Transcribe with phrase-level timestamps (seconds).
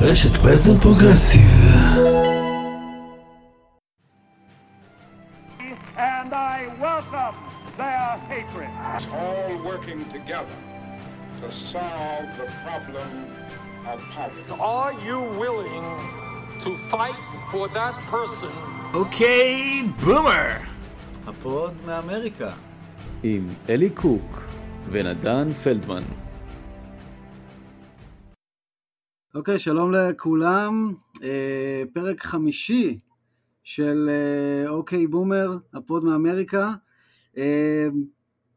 [0.00, 1.42] רשת פסל פרוגרסיב.
[5.96, 7.34] and I welcome
[7.76, 8.70] their hatred.
[9.12, 10.56] all working together
[11.40, 13.10] to solve the problem
[13.90, 14.52] of poverty.
[14.60, 15.84] Are you willing
[16.64, 17.20] to fight
[17.50, 18.52] for that person
[18.94, 20.48] אוקיי, בומר!
[21.26, 22.50] הפוד מאמריקה.
[23.22, 24.42] עם אלי קוק
[24.90, 26.02] ונדן פלדמן.
[29.37, 30.93] אוקיי, שלום לכולם.
[31.23, 32.99] אה, פרק חמישי
[33.63, 36.73] של אה, אוקיי בומר, הפוד מאמריקה.
[37.37, 37.87] אה,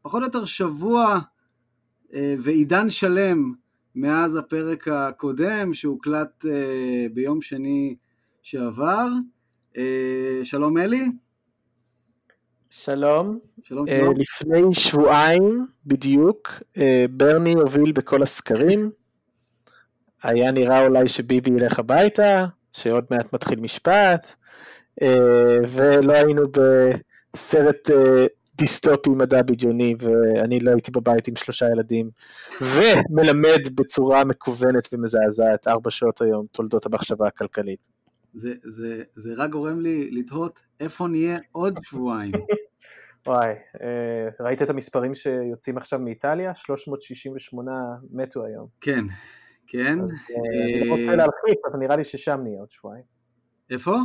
[0.01, 1.19] פחות או יותר שבוע
[2.13, 3.53] אה, ועידן שלם
[3.95, 7.95] מאז הפרק הקודם שהוקלט אה, ביום שני
[8.41, 9.07] שעבר.
[9.77, 11.05] אה, שלום אלי.
[12.69, 14.13] שלום, שלום אה, שלום.
[14.17, 18.91] לפני שבועיים בדיוק אה, ברני הוביל בכל הסקרים,
[20.23, 24.27] היה נראה אולי שביבי ילך הביתה, שעוד מעט מתחיל משפט,
[25.01, 32.09] אה, ולא היינו בסרט אה, דיסטופי מדע בדיוני, ואני לא הייתי בבית עם שלושה ילדים,
[32.61, 37.87] ומלמד בצורה מקוונת ומזעזעת ארבע שעות היום תולדות המחשבה הכלכלית.
[38.33, 42.31] זה, זה, זה רק גורם לי לתהות איפה נהיה עוד שבועיים.
[43.27, 46.55] וואי, אה, ראית את המספרים שיוצאים עכשיו מאיטליה?
[46.55, 47.71] 368
[48.11, 48.67] מתו היום.
[48.81, 49.05] כן,
[49.71, 49.99] כן.
[50.01, 53.03] אז אה, אני לא רוצה אה, להרחיק, אבל נראה לי ששם נהיה עוד שבועיים.
[53.69, 53.95] איפה?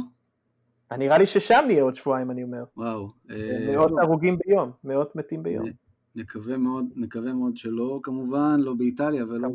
[0.92, 2.64] אה, נראה לי ששם נהיה עוד שבועיים, אני אומר.
[2.76, 3.08] וואו.
[3.30, 5.66] אה, מאות הרוגים ביום, מאות מתים ביום.
[6.14, 9.48] נקווה מאוד, נקווה מאוד שלא כמובן, לא באיטליה ולא.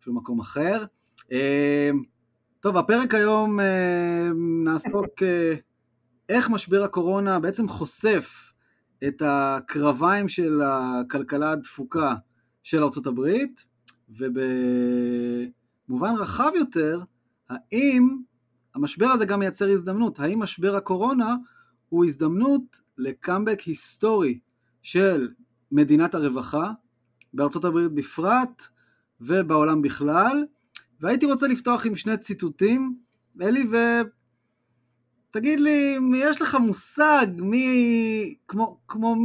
[0.00, 0.84] בשום מקום אחר.
[1.32, 1.90] אה,
[2.60, 4.28] טוב, הפרק היום אה,
[4.64, 5.54] נעסוק אה,
[6.28, 8.52] איך משבר הקורונה בעצם חושף
[9.08, 12.14] את הקרביים של הכלכלה הדפוקה
[12.62, 13.20] של ארה"ב,
[14.08, 15.50] ובמובן
[16.18, 17.00] רחב יותר,
[17.48, 18.18] האם
[18.74, 20.20] המשבר הזה גם מייצר הזדמנות?
[20.20, 21.36] האם משבר הקורונה
[21.88, 24.38] הוא הזדמנות לקאמבק היסטורי
[24.82, 25.28] של
[25.72, 26.72] מדינת הרווחה,
[27.34, 28.62] בארצות הברית בפרט
[29.20, 30.44] ובעולם בכלל,
[31.00, 32.98] והייתי רוצה לפתוח עם שני ציטוטים,
[33.42, 33.64] אלי,
[35.30, 39.16] ותגיד לי, יש לך מושג מי, כמו, כמו,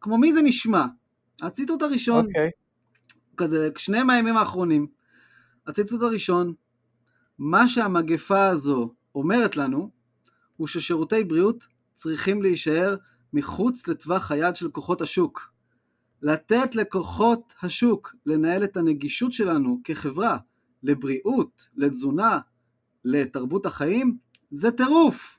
[0.00, 0.84] כמו מי זה נשמע?
[1.42, 2.50] הציטוט הראשון, אוקיי.
[3.36, 4.86] כזה, שניהם מהימים האחרונים.
[5.66, 6.54] הציטוט הראשון,
[7.38, 9.90] מה שהמגפה הזו אומרת לנו,
[10.56, 12.96] הוא ששירותי בריאות צריכים להישאר
[13.32, 15.52] מחוץ לטווח היד של כוחות השוק.
[16.22, 20.38] לתת לכוחות השוק לנהל את הנגישות שלנו כחברה
[20.82, 22.38] לבריאות, לתזונה,
[23.04, 24.18] לתרבות החיים,
[24.50, 25.38] זה טירוף.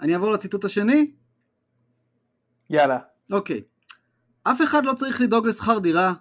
[0.00, 1.12] אני אעבור לציטוט השני?
[2.70, 2.98] יאללה.
[3.32, 3.62] אוקיי.
[4.42, 6.12] אף אחד לא צריך לדאוג לשכר דירה,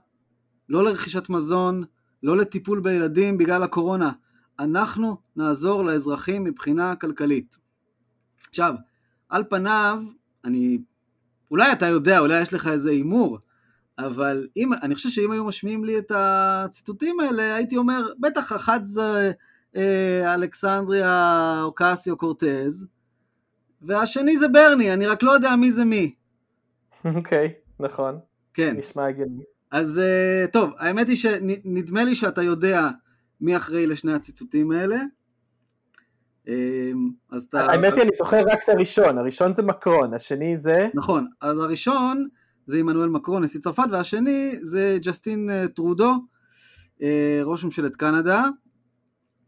[0.70, 1.84] לא לרכישת מזון,
[2.24, 4.12] לא לטיפול בילדים בגלל הקורונה.
[4.60, 7.58] אנחנו נעזור לאזרחים מבחינה כלכלית.
[8.50, 8.74] עכשיו,
[9.30, 10.04] על פניו,
[10.46, 10.80] אני...
[11.52, 13.40] אולי אתה יודע, אולי יש לך איזה הימור,
[14.00, 18.80] אבל אם, אני חושב שאם היו משמיעים לי את הציטוטים האלה, הייתי אומר, בטח אחד
[18.86, 19.32] זה
[19.76, 22.88] אה, אלכסנדריה אוקסיו קורטז,
[23.82, 26.16] והשני זה ברני, אני רק לא יודע מי זה מי.
[27.16, 28.20] אוקיי, נכון.
[28.54, 28.76] כן.
[28.78, 29.44] נשמע הגיוני.
[29.72, 32.90] אז אה, טוב, האמת היא שנדמה לי שאתה יודע
[33.42, 34.98] מי אחראי לשני הציטוטים האלה.
[36.48, 36.92] אה,
[37.32, 37.72] אז אתה...
[37.72, 39.18] האמת היא, אני זוכר רק את הראשון.
[39.18, 40.88] הראשון זה מקרון, השני זה...
[40.94, 42.28] נכון, אז הראשון
[42.66, 46.14] זה עמנואל מקרון, נשיא צרפת, והשני זה ג'סטין אה, טרודו,
[47.46, 48.44] ראש ממשלת קנדה.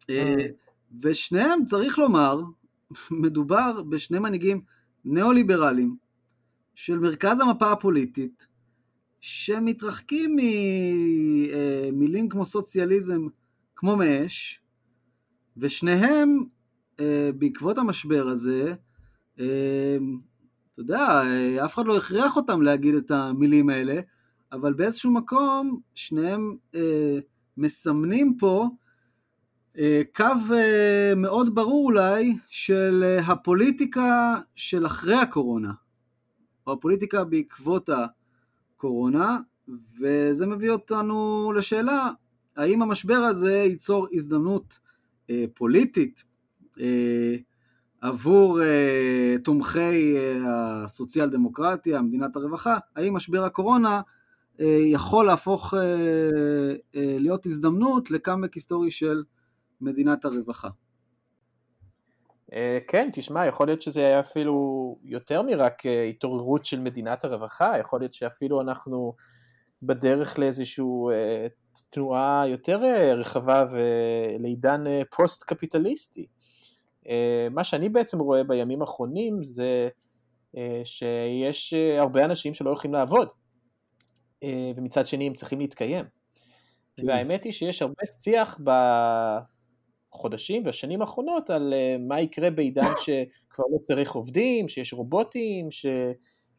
[0.10, 0.46] אה,
[1.02, 2.42] ושניהם, צריך לומר,
[3.12, 4.62] מדובר בשני מנהיגים
[5.06, 5.96] ניאו-ליברליים
[6.76, 8.48] של מרכז המפה הפוליטית,
[9.22, 10.36] שמתרחקים
[11.92, 13.28] ממילים כמו סוציאליזם
[13.76, 14.62] כמו מאש,
[15.58, 16.44] ושניהם
[17.00, 18.74] אה, בעקבות המשבר הזה,
[19.40, 19.98] אה,
[20.72, 24.02] אתה יודע, אה, אף אחד לא הכריח אותם להגיד את המילים האלה,
[24.52, 27.20] אבל באיזשהו מקום שניהם אה,
[27.58, 28.70] מסמנים פה
[29.78, 35.72] אה, קו אה, מאוד ברור אולי של אה, הפוליטיקה של אחרי הקורונה,
[36.68, 39.38] או הפוליטיקה בעקבות הקורונה,
[40.00, 42.10] וזה מביא אותנו לשאלה,
[42.58, 44.80] האם המשבר הזה ייצור הזדמנות
[45.30, 46.24] אה, פוליטית
[46.80, 47.36] אה,
[48.02, 54.02] עבור אה, תומכי אה, הסוציאל דמוקרטיה, מדינת הרווחה, האם משבר הקורונה
[54.60, 55.80] אה, יכול להפוך אה,
[56.96, 59.24] אה, להיות הזדמנות לקאמבק היסטורי של
[59.82, 60.70] מדינת הרווחה.
[62.54, 67.74] אה, כן, תשמע, יכול להיות שזה היה אפילו יותר מרק אה, התעוררות של מדינת הרווחה,
[67.80, 69.14] יכול להיות שאפילו אנחנו
[69.84, 71.48] בדרך לאיזשהו אה,
[71.90, 72.80] תנועה יותר
[73.18, 74.84] רחבה ולעידן
[75.16, 76.26] פוסט קפיטליסטי.
[77.08, 79.90] אה, מה שאני בעצם רואה בימים האחרונים זה
[80.84, 83.32] שיש הרבה אנשים שלא הולכים לעבוד,
[84.76, 86.06] ומצד שני הם צריכים להתקיים.
[86.98, 87.08] כן.
[87.08, 88.60] והאמת היא שיש הרבה שיח
[90.12, 95.86] בחודשים והשנים האחרונות על מה יקרה בעידן שכבר לא צריך עובדים, שיש רובוטים, ש...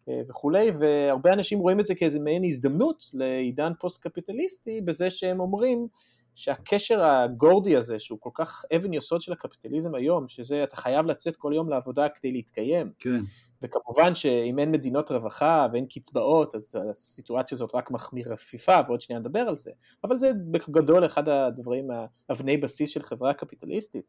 [0.09, 5.87] אה, וכולי, והרבה אנשים רואים את זה כאיזה מעין הזדמנות לעידן פוסט-קפיטליסטי, בזה שהם אומרים
[6.35, 11.37] שהקשר הגורדי הזה, שהוא כל כך אבן יסוד של הקפיטליזם היום, שזה אתה חייב לצאת
[11.37, 12.93] כל יום לעבודה כדי להתקיים.
[12.99, 13.21] כן.
[13.63, 19.01] וכמובן שאם אין מדינות רווחה ואין קצבאות, אז הסיטואציה הזאת רק מחמירה פי כמה, ועוד
[19.01, 19.71] שנייה נדבר על זה.
[20.05, 21.89] אבל זה בגדול אחד הדברים,
[22.31, 24.05] אבני בסיס של חברה קפיטליסטית.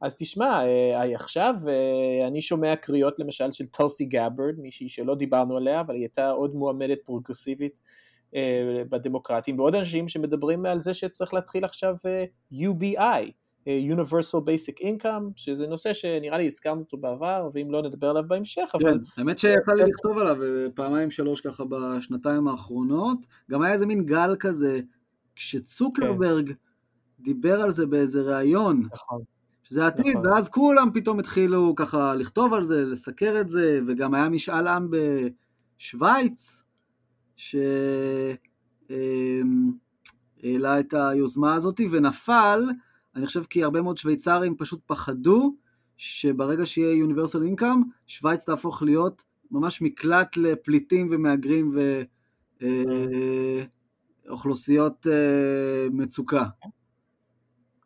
[0.00, 5.56] אז תשמע, אה, עכשיו אה, אני שומע קריאות למשל של טולסי גאברד, מישהי שלא דיברנו
[5.56, 7.80] עליה, אבל היא הייתה עוד מועמדת פרוגרסיבית
[8.34, 11.94] אה, בדמוקרטים, ועוד אנשים שמדברים על זה שצריך להתחיל עכשיו
[12.52, 13.32] UBI,
[13.68, 18.70] Universal Basic Income, שזה נושא שנראה לי הזכרנו אותו בעבר, ואם לא נדבר עליו בהמשך,
[18.74, 18.92] אבל...
[18.92, 20.36] כן, האמת שיצא לי לכתוב עליו
[20.74, 23.18] פעמיים שלוש ככה בשנתיים האחרונות,
[23.50, 24.80] גם היה איזה מין גל כזה,
[25.36, 26.54] כשצוקרברג כן.
[27.20, 29.22] דיבר על זה באיזה ראיון, נכון.
[29.62, 30.26] שזה עתיד, נכון.
[30.26, 34.90] ואז כולם פתאום התחילו ככה לכתוב על זה, לסקר את זה, וגם היה משאל עם
[35.78, 36.64] בשוויץ,
[37.36, 38.40] שהעלה
[40.80, 42.62] את היוזמה הזאת, ונפל,
[43.18, 45.54] אני חושב כי הרבה מאוד שוויצרים פשוט פחדו
[45.96, 51.76] שברגע שיהיה Universal Income, שוויץ תהפוך להיות ממש מקלט לפליטים ומהגרים
[54.26, 56.44] ואוכלוסיות אה, אה, מצוקה.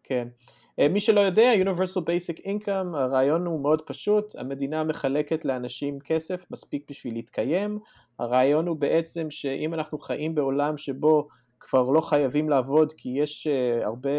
[0.03, 0.29] כן.
[0.79, 6.45] אה, מי שלא יודע, Universal Basic Income, הרעיון הוא מאוד פשוט, המדינה מחלקת לאנשים כסף
[6.51, 7.79] מספיק בשביל להתקיים,
[8.19, 11.29] הרעיון הוא בעצם שאם אנחנו חיים בעולם שבו
[11.61, 14.11] כבר לא חייבים לעבוד כי יש uh, הרבה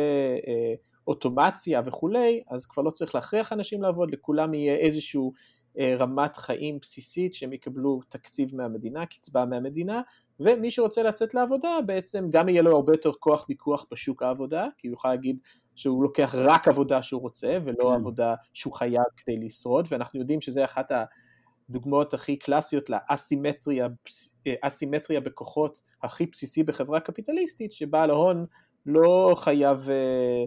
[0.42, 6.38] uh, אוטומציה וכולי, אז כבר לא צריך להכריח אנשים לעבוד, לכולם יהיה איזושהי uh, רמת
[6.38, 10.02] חיים בסיסית שהם יקבלו תקציב מהמדינה, קצבה מהמדינה,
[10.40, 14.88] ומי שרוצה לצאת לעבודה בעצם גם יהיה לו הרבה יותר כוח ויכוח בשוק העבודה, כי
[14.88, 15.38] הוא יוכל להגיד
[15.76, 17.96] שהוא לוקח רק עבודה שהוא רוצה ולא כן.
[17.96, 20.92] עבודה שהוא חייב כדי לשרוד ואנחנו יודעים שזה אחת
[21.70, 23.90] הדוגמאות הכי קלאסיות לאסימטריה
[25.20, 28.46] בכוחות הכי בסיסי בחברה קפיטליסטית שבעל ההון
[28.86, 30.46] לא חייב אה, אה,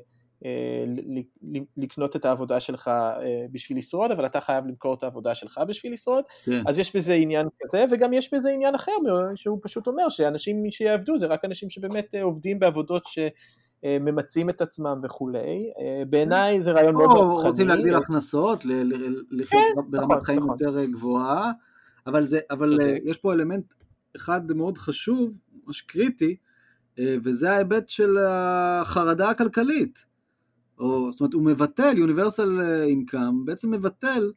[1.76, 5.92] לקנות את העבודה שלך אה, בשביל לשרוד, אבל אתה חייב למכור את העבודה שלך בשביל
[5.92, 6.62] לשרוד, כן.
[6.66, 8.92] אז יש בזה עניין כזה, וגם יש בזה עניין אחר,
[9.34, 13.18] שהוא פשוט אומר שאנשים שיעבדו זה רק אנשים שבאמת עובדים בעבודות ש...
[13.84, 15.72] אה, ממצים את עצמם וכולי.
[15.78, 17.50] אה, בעיניי זה רעיון מאוד מאוד חכני.
[17.50, 18.64] רוצים להגדיל הכנסות,
[19.30, 20.56] לחיות כן, ברמת נכון, חיים נכון.
[20.60, 21.52] יותר גבוהה,
[22.06, 23.72] אבל, זה, אבל אה, יש פה אלמנט
[24.16, 25.30] אחד מאוד חשוב,
[25.66, 26.36] ממש קריטי,
[27.24, 30.04] וזה ההיבט של החרדה הכלכלית.
[30.78, 32.50] או, זאת אומרת, הוא מבטל, Universal
[32.90, 34.32] Income בעצם מבטל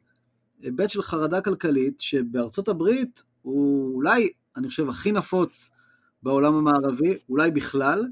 [0.62, 5.70] היבט של חרדה כלכלית, שבארצות הברית הוא אולי, אני חושב, הכי נפוץ
[6.22, 8.06] בעולם המערבי, אולי בכלל,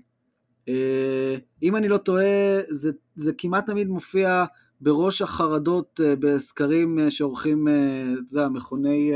[0.69, 4.45] אה, אם אני לא טועה, זה, זה כמעט תמיד מופיע
[4.81, 9.13] בראש החרדות אה, בסקרים אה, שעורכים, אתה יודע, מכוני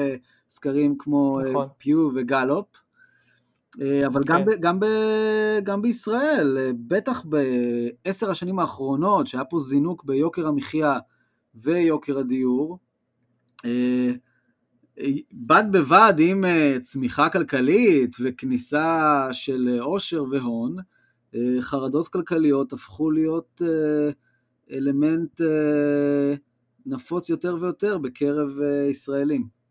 [0.50, 1.66] סקרים כמו נכון.
[1.78, 2.66] פיו וגלופ.
[4.06, 4.32] אבל כן.
[4.32, 4.86] גם, ב, גם, ב,
[5.64, 10.98] גם בישראל, בטח בעשר השנים האחרונות, שהיה פה זינוק ביוקר המחיה
[11.54, 12.78] ויוקר הדיור,
[15.32, 16.44] בד בבד עם
[16.82, 20.76] צמיחה כלכלית וכניסה של עושר והון,
[21.34, 24.10] אה, חרדות כלכליות הפכו להיות אה,
[24.76, 26.34] אלמנט אה,
[26.86, 28.48] נפוץ יותר ויותר בקרב
[28.90, 29.61] ישראלים.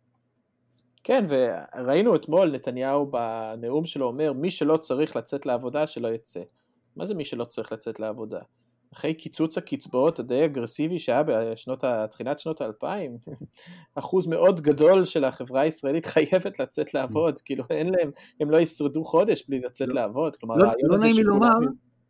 [1.03, 6.41] כן, וראינו אתמול נתניהו בנאום שלו אומר, מי שלא צריך לצאת לעבודה שלא יצא.
[6.95, 8.39] מה זה מי שלא צריך לצאת לעבודה?
[8.93, 13.17] אחרי קיצוץ הקצבאות הדי אגרסיבי שהיה בשנות, תחילת שנות האלפיים,
[13.95, 19.03] אחוז מאוד גדול של החברה הישראלית חייבת לצאת לעבוד, כאילו אין להם, הם לא ישרדו
[19.03, 21.57] חודש בלי לצאת לא, לעבוד, כלומר לא, לא נעים לי לומר,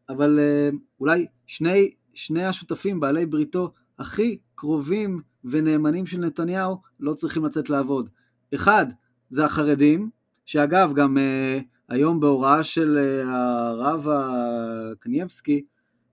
[0.10, 7.46] אבל uh, אולי שני, שני השותפים בעלי בריתו הכי קרובים ונאמנים של נתניהו לא צריכים
[7.46, 8.10] לצאת לעבוד.
[8.56, 8.86] אחד,
[9.30, 10.10] זה החרדים,
[10.46, 15.64] שאגב גם uh, היום בהוראה של uh, הרב הקנייבסקי,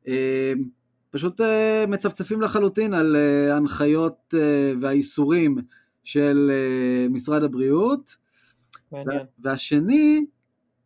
[0.09, 0.69] אמ,
[1.11, 5.59] פשוט אה, מצפצפים לחלוטין על אה, הנחיות אה, והאיסורים
[6.05, 6.51] של
[7.11, 8.17] משרד הבריאות.
[8.93, 9.27] מעניין.
[9.39, 10.27] והשני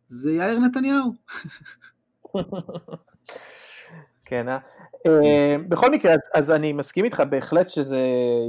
[0.07, 1.13] זה יאיר נתניהו.
[4.25, 4.57] כן, אה?
[5.67, 7.99] בכל מקרה, אז, אז אני מסכים איתך בהחלט שזה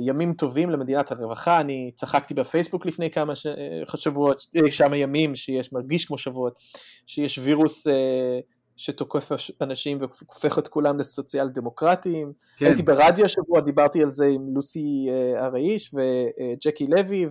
[0.06, 3.32] ימים טובים למדינת הרווחה, אני צחקתי בפייסבוק לפני כמה
[3.96, 4.46] שבועות,
[4.78, 6.58] כמה ימים שיש, מרגיש כמו שבועות,
[7.06, 7.86] שיש וירוס
[8.76, 9.28] שתוקף
[9.60, 12.32] אנשים והופך את כולם לסוציאל דמוקרטיים.
[12.56, 12.66] כן.
[12.66, 17.26] הייתי ברדיו השבוע, דיברתי על זה עם לוסי אה, הרעיש וג'קי לוי,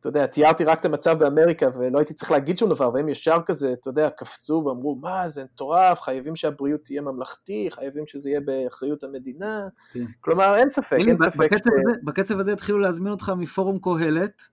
[0.00, 3.38] ואתה יודע, תיארתי רק את המצב באמריקה ולא הייתי צריך להגיד שום דבר, והם ישר
[3.46, 8.40] כזה, אתה יודע, קפצו ואמרו, מה, זה מטורף, חייבים שהבריאות תהיה ממלכתי, חייבים שזה יהיה
[8.40, 9.66] באחריות המדינה.
[9.92, 10.04] כן.
[10.20, 11.38] כלומר, אין ספק, אין ב- ספק.
[11.52, 14.42] בקצב ש- הזה- בקצב הזה התחילו להזמין אותך מפורום קהלת.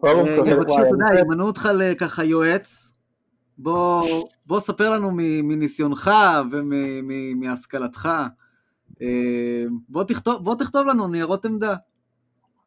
[0.00, 2.92] פורום אה, קהלת, יבקשו, וואי, אתה יודע, ימנו אותך לככה יועץ.
[3.58, 4.04] בוא
[4.46, 5.10] בוא ספר לנו
[5.42, 6.10] מניסיונך
[6.52, 8.08] ומהשכלתך.
[9.88, 11.74] בוא תכתוב, בוא תכתוב לנו ניירות עמדה.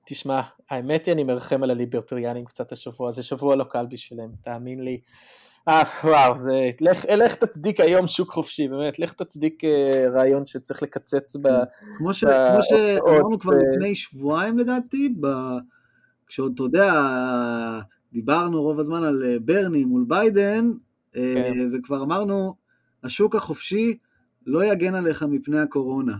[0.06, 4.84] תשמע, האמת היא אני מרחם על הליברטריאנים קצת השבוע, זה שבוע לא קל בשבילם, תאמין
[4.84, 5.00] לי.
[5.68, 10.84] אה, וואו, זה, לך, לך תצדיק היום שוק חופשי, באמת, לך תצדיק אה, רעיון שצריך
[10.84, 11.48] לקצץ ב...
[11.98, 15.28] כמו, ש, ב- כמו שאמרנו כבר אה, לפני שבועיים לדעתי, ב,
[16.28, 16.94] כשעוד, אתה יודע,
[18.14, 20.72] דיברנו רוב הזמן על אה, ברני מול ביידן,
[21.16, 21.54] אה, כן.
[21.74, 22.56] וכבר אמרנו,
[23.04, 23.98] השוק החופשי
[24.48, 26.18] לא יגן עליך מפני הקורונה.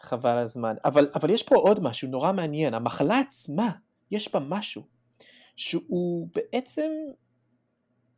[0.00, 0.74] חבל הזמן.
[0.84, 3.70] אבל, אבל יש פה עוד משהו נורא מעניין, המחלה עצמה,
[4.10, 4.82] יש בה משהו,
[5.56, 6.90] שהוא בעצם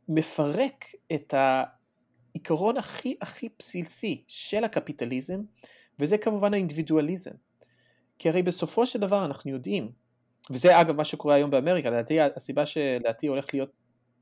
[0.09, 5.41] מפרק את העיקרון הכי הכי בסיסי של הקפיטליזם,
[5.99, 7.31] וזה כמובן האינדיבידואליזם.
[8.19, 9.91] כי הרי בסופו של דבר אנחנו יודעים,
[10.51, 13.71] וזה אגב מה שקורה היום באמריקה, לדעתי הסיבה שלדעתי הולך להיות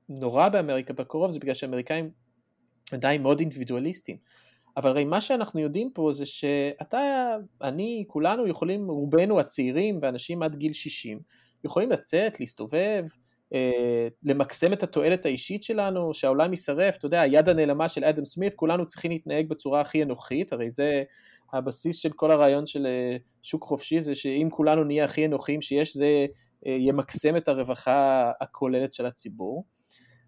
[0.10, 2.12] נורא באמריקה בקרוב זה בגלל שהאמריקאים
[2.94, 4.18] עדיין מאוד אינדיבידואליסטים.
[4.78, 10.56] אבל הרי מה שאנחנו יודעים פה זה שאתה, אני, כולנו יכולים, רובנו הצעירים ואנשים עד
[10.56, 11.20] גיל 60,
[11.64, 13.06] יכולים לצאת, להסתובב,
[13.54, 18.54] אה, למקסם את התועלת האישית שלנו, שהעולם יישרף, אתה יודע, היד הנעלמה של אדם סמית,
[18.54, 21.04] כולנו צריכים להתנהג בצורה הכי אנוכית, הרי זה
[21.54, 25.98] הבסיס של כל הרעיון של אה, שוק חופשי, זה שאם כולנו נהיה הכי אנוכיים שיש,
[25.98, 26.26] זה
[26.66, 29.66] אה, ימקסם את הרווחה הכוללת של הציבור.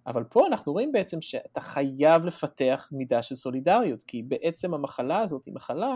[0.07, 5.45] אבל פה אנחנו רואים בעצם שאתה חייב לפתח מידה של סולידריות, כי בעצם המחלה הזאת
[5.45, 5.95] היא מחלה,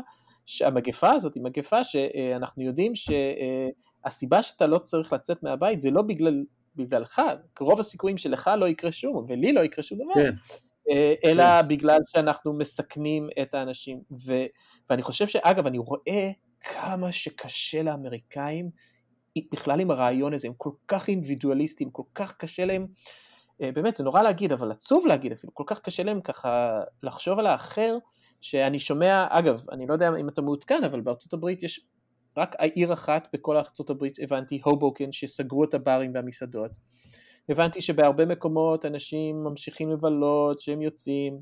[0.61, 6.43] המגפה הזאת היא מגפה שאנחנו יודעים שהסיבה שאתה לא צריך לצאת מהבית זה לא בגלל,
[6.75, 7.21] בגללך,
[7.59, 10.31] רוב הסיכויים שלך לא יקרה שום, ולי לא יקרה שום דבר, כן.
[11.25, 14.01] אלא בגלל שאנחנו מסכנים את האנשים.
[14.25, 14.33] ו,
[14.89, 18.69] ואני חושב שאגב, אני רואה כמה שקשה לאמריקאים
[19.51, 22.87] בכלל עם הרעיון הזה, הם כל כך אינדיבידואליסטים, כל כך קשה להם
[23.59, 27.47] באמת זה נורא להגיד אבל עצוב להגיד אפילו כל כך קשה להם ככה לחשוב על
[27.47, 27.97] האחר
[28.41, 31.85] שאני שומע אגב אני לא יודע אם אתה מעודכן אבל בארצות הברית יש
[32.37, 36.71] רק העיר אחת בכל ארצות הברית הבנתי הובוקן שסגרו את הברים והמסעדות
[37.49, 41.39] הבנתי שבהרבה מקומות אנשים ממשיכים לבלות שהם יוצאים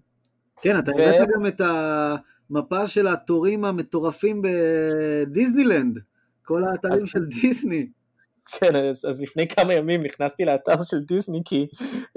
[0.61, 5.97] כן אתה ו- הבאת גם את המפה של התורים המטורפים בדיסנילנד
[6.45, 7.87] כל האתרים אז- של דיסני.
[8.45, 11.67] כן, אז, אז לפני כמה ימים נכנסתי לאתר של דיסני כי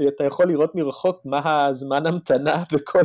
[0.09, 3.03] אתה יכול לראות מרחוק מה הזמן המתנה בכל,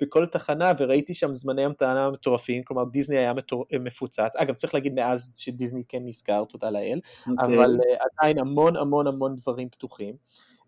[0.00, 4.94] בכל תחנה וראיתי שם זמני המתנה מטורפים, כלומר דיסני היה מטור, מפוצץ, אגב צריך להגיד
[4.94, 7.00] מאז שדיסני כן נסגר, תודה לאל,
[7.30, 7.56] אוקיי.
[7.56, 10.14] אבל uh, עדיין המון המון המון דברים פתוחים.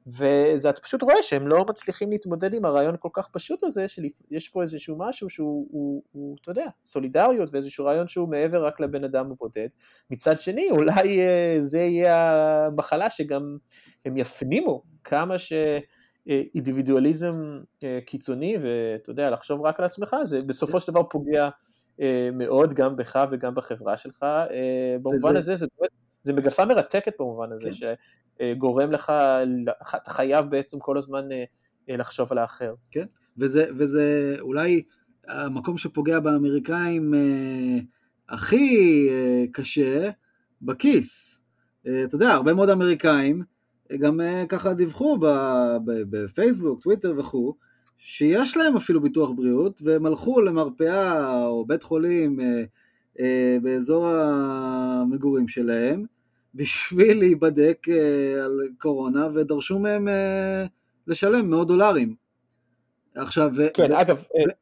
[0.06, 4.62] ואתה פשוט רואה שהם לא מצליחים להתמודד עם הרעיון הכל כך פשוט הזה, שיש פה
[4.62, 9.30] איזשהו משהו שהוא, הוא, הוא, אתה יודע, סולידריות ואיזשהו רעיון שהוא מעבר רק לבן אדם
[9.30, 9.68] הבודד.
[10.10, 12.16] מצד שני, אולי אה, זה יהיה
[12.66, 13.56] המחלה שגם
[14.04, 20.92] הם יפנימו כמה שאינדיבידואליזם אה, קיצוני, ואתה יודע, לחשוב רק על עצמך, זה בסופו של
[20.92, 21.48] דבר פוגע
[22.00, 24.22] אה, מאוד גם בך וגם בחברה שלך.
[24.22, 25.90] אה, במובן הזה זה באמת,
[26.22, 27.72] זה מגפה מרתקת במובן הזה, כן.
[27.72, 27.82] ש...
[28.58, 29.12] גורם לך,
[29.96, 31.44] אתה חייב בעצם כל הזמן אה,
[31.90, 32.74] אה, לחשוב על האחר.
[33.38, 34.82] וזה, וזה אולי
[35.28, 37.78] המקום שפוגע באמריקאים אה,
[38.28, 40.10] הכי אה, קשה,
[40.62, 41.40] בכיס.
[41.86, 43.42] אה, אתה יודע, הרבה מאוד אמריקאים
[43.92, 45.26] אה, גם אה, ככה דיווחו ב,
[45.84, 47.54] ב, בפייסבוק, טוויטר וכו',
[47.98, 52.64] שיש להם אפילו ביטוח בריאות, והם הלכו למרפאה או בית חולים אה,
[53.62, 56.04] באזור המגורים שלהם,
[56.54, 60.66] בשביל להיבדק אה, על קורונה, ודרשו מהם אה,
[61.06, 62.14] לשלם מאות דולרים.
[63.14, 64.52] עכשיו, ו- כן, ו- אגב, אה,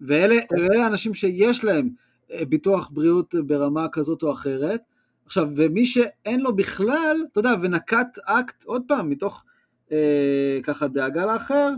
[0.00, 1.88] ואלה, ואלה האנשים שיש להם
[2.32, 4.80] אה, ביטוח בריאות ברמה כזאת או אחרת.
[5.24, 9.44] עכשיו, ומי שאין לו בכלל, אתה יודע, ונקט אקט, עוד פעם, מתוך
[9.92, 11.70] אה, ככה דאגה לאחר,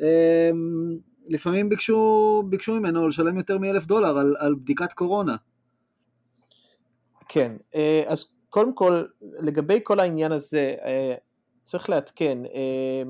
[0.00, 0.50] אה,
[1.28, 5.36] לפעמים ביקשו, ביקשו ממנו לשלם יותר מאלף דולר על, על בדיקת קורונה.
[7.28, 11.14] כן, אה, אז קודם כל, לגבי כל העניין הזה, אה,
[11.62, 13.02] צריך לעדכן, אה,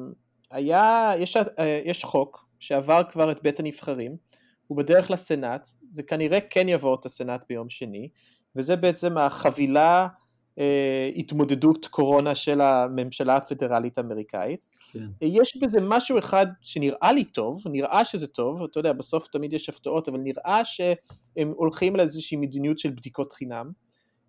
[0.50, 1.37] היה, יש,
[1.85, 4.16] יש חוק שעבר כבר את בית הנבחרים,
[4.66, 8.09] הוא בדרך לסנאט, זה כנראה כן יעבור את הסנאט ביום שני,
[8.56, 10.09] וזה בעצם החבילה
[10.59, 14.68] אה, התמודדות קורונה של הממשלה הפדרלית האמריקאית.
[14.92, 15.06] כן.
[15.21, 19.68] יש בזה משהו אחד שנראה לי טוב, נראה שזה טוב, אתה יודע, בסוף תמיד יש
[19.68, 23.71] הפתעות, אבל נראה שהם הולכים לאיזושהי מדיניות של בדיקות חינם.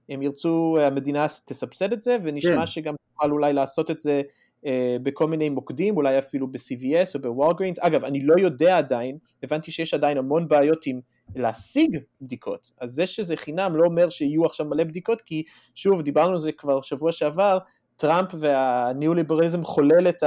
[0.09, 2.65] הם ירצו, המדינה תסבסד את זה, ונשמע כן.
[2.65, 4.21] שגם תוכל אולי לעשות את זה
[4.65, 7.79] אה, בכל מיני מוקדים, אולי אפילו ב-CVS או בוולגרינס.
[7.79, 10.99] אגב, אני לא יודע עדיין, הבנתי שיש עדיין המון בעיות עם
[11.35, 12.71] להשיג בדיקות.
[12.81, 15.43] אז זה שזה חינם לא אומר שיהיו עכשיו מלא בדיקות, כי
[15.75, 17.57] שוב, דיברנו על זה כבר שבוע שעבר,
[17.97, 20.23] טראמפ והניאו-ליברליזם חולל את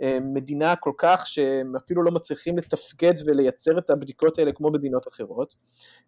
[0.00, 5.54] המדינה כל כך שהם אפילו לא מצליחים לתפקד ולייצר את הבדיקות האלה כמו מדינות אחרות.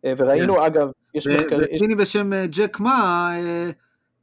[0.04, 3.70] אה, וראינו אגב, יש מחקרים, יש- וסיני בשם אה, ג'ק מה אה,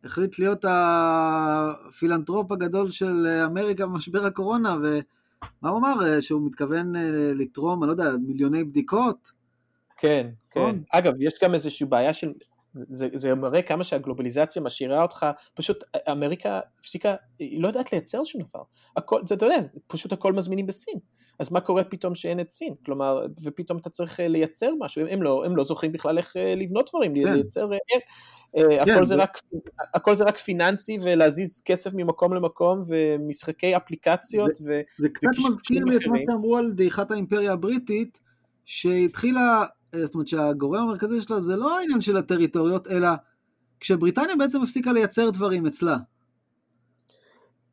[0.04, 6.20] החליט להיות הפילנטרופ הגדול של אמריקה במשבר הקורונה, ומה הוא אמר?
[6.20, 6.94] שהוא מתכוון
[7.36, 9.32] לתרום, אני לא יודע, מיליוני בדיקות?
[9.98, 10.60] כן, כן.
[10.60, 10.84] נכון.
[10.92, 12.32] אגב, יש גם איזושהי בעיה של,
[12.90, 18.42] זה, זה מראה כמה שהגלובליזציה משאירה אותך, פשוט אמריקה הפסיקה, היא לא יודעת לייצר שום
[18.42, 18.64] דבר.
[18.98, 19.56] הכל, זה אתה יודע,
[19.88, 21.00] פשוט הכל מזמינים בסין.
[21.40, 22.74] אז מה קורה פתאום שאין את סין?
[22.86, 26.38] כלומר, ופתאום אתה צריך אה, לייצר משהו, הם, הם, לא, הם לא זוכרים בכלל איך
[26.38, 27.34] אה, לבנות דברים, כן.
[27.34, 27.78] לייצר, אה,
[28.58, 29.40] אה, הכל, כן, זה זה- רק,
[29.94, 34.82] הכל זה רק פיננסי ולהזיז כסף ממקום למקום ומשחקי אפליקציות ו...
[34.98, 36.26] זה קצת מזכיר לי את מה אחרים.
[36.32, 38.20] שאמרו על דעיכת האימפריה הבריטית,
[38.66, 39.66] שהתחילה, אה,
[40.02, 43.10] זאת אומרת שהגורם המרכזי שלה זה לא העניין של הטריטוריות, אלא
[43.80, 45.98] כשבריטניה בעצם הפסיקה לייצר דברים אצלה.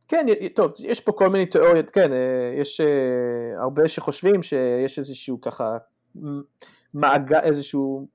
[0.08, 5.40] כן, טוב, יש פה כל מיני תיאוריות, כן, אה, יש אה, הרבה שחושבים שיש איזשהו
[5.40, 5.76] ככה
[6.94, 8.08] מעגל, איזשהו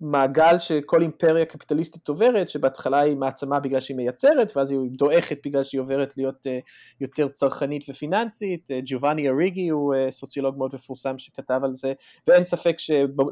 [0.00, 5.64] מעגל שכל אימפריה קפיטליסטית עוברת, שבהתחלה היא מעצמה בגלל שהיא מייצרת, ואז היא דועכת בגלל
[5.64, 6.58] שהיא עוברת להיות אה,
[7.00, 8.70] יותר צרכנית ופיננסית.
[8.70, 11.92] אה, ג'ובאני אריגי הוא אה, סוציולוג מאוד מפורסם שכתב על זה,
[12.26, 12.76] ואין ספק,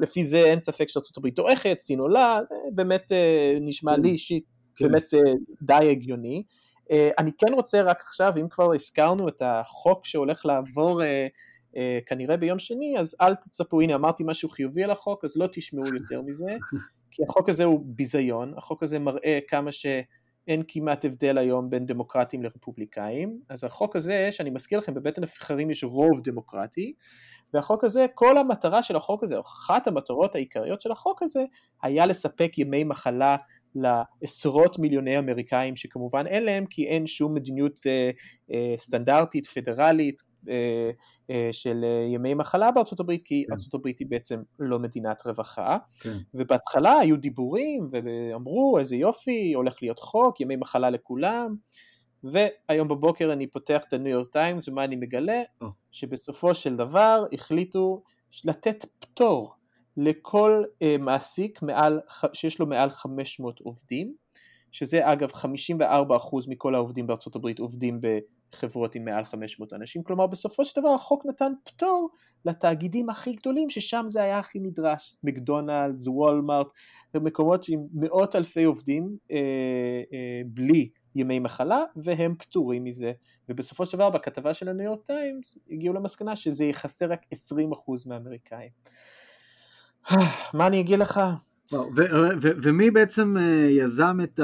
[0.01, 3.13] לפי זה אין ספק שארצות הברית דועכת, סין עולה, זה באמת
[3.61, 4.45] נשמע לי אישית
[4.77, 4.85] כן.
[4.89, 5.15] באמת
[5.63, 6.43] די הגיוני.
[7.19, 11.03] אני כן רוצה רק עכשיו, אם כבר הזכרנו את החוק שהולך לעבור
[12.07, 15.85] כנראה ביום שני, אז אל תצפו, הנה אמרתי משהו חיובי על החוק, אז לא תשמעו
[15.95, 16.57] יותר מזה,
[17.11, 22.43] כי החוק הזה הוא ביזיון, החוק הזה מראה כמה שאין כמעט הבדל היום בין דמוקרטים
[22.43, 26.95] לרפובליקאים, אז החוק הזה, שאני מזכיר לכם, בבית הנבחרים יש רוב דמוקרטי,
[27.55, 31.45] והחוק הזה, כל המטרה של החוק הזה, אחת המטרות העיקריות של החוק הזה,
[31.83, 33.37] היה לספק ימי מחלה
[33.75, 38.11] לעשרות מיליוני אמריקאים שכמובן אין להם כי אין שום מדיניות אה,
[38.53, 40.34] אה, סטנדרטית פדרלית אה, אה,
[41.53, 43.53] של אה, ימי מחלה בארצות הברית כי כן.
[43.53, 46.17] ארצות הברית היא בעצם לא מדינת רווחה כן.
[46.35, 51.55] ובהתחלה היו דיבורים ואמרו איזה יופי הולך להיות חוק ימי מחלה לכולם
[52.25, 55.43] והיום בבוקר אני פותח את הניו יורק טיימס ומה אני מגלה?
[55.61, 55.67] או.
[55.93, 58.03] שבסופו של דבר החליטו
[58.45, 59.55] לתת פטור
[59.97, 62.01] לכל uh, מעסיק מעל,
[62.33, 64.15] שיש לו מעל 500 עובדים,
[64.73, 65.83] שזה אגב 54%
[66.49, 68.01] מכל העובדים בארצות הברית עובדים
[68.55, 72.11] בחברות עם מעל 500 אנשים, כלומר בסופו של דבר החוק נתן פטור
[72.45, 76.67] לתאגידים הכי גדולים ששם זה היה הכי נדרש, מקדונלדס, וולמארט,
[77.15, 79.37] מקומות עם מאות אלפי עובדים אה,
[80.13, 83.13] אה, בלי ימי מחלה והם פטורים מזה
[83.49, 87.37] ובסופו של דבר בכתבה של הניו יורק טיימס הגיעו למסקנה שזה יכסה רק 20%
[88.07, 88.71] מהאמריקאים.
[90.55, 91.21] מה אני אגיד לך?
[92.63, 94.41] ומי בעצם אה, יזם את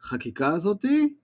[0.00, 1.19] החקיקה הזאתי?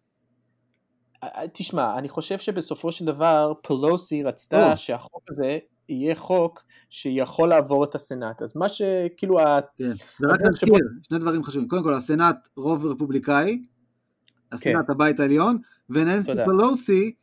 [1.34, 4.76] אה, תשמע, אני חושב שבסופו של דבר פלוסי רצתה או.
[4.76, 5.58] שהחוק הזה
[5.88, 9.36] יהיה חוק שיכול לעבור את הסנאט, אז מה שכאילו,
[9.78, 11.68] כן, ורק הדרך נזכיר, שני דברים חשובים.
[11.68, 13.62] קודם כל, הסנאט רוב רפובליקאי,
[14.52, 15.58] הסנאט הבית העליון,
[16.26, 16.44] תודה.
[16.44, 17.14] פלוסי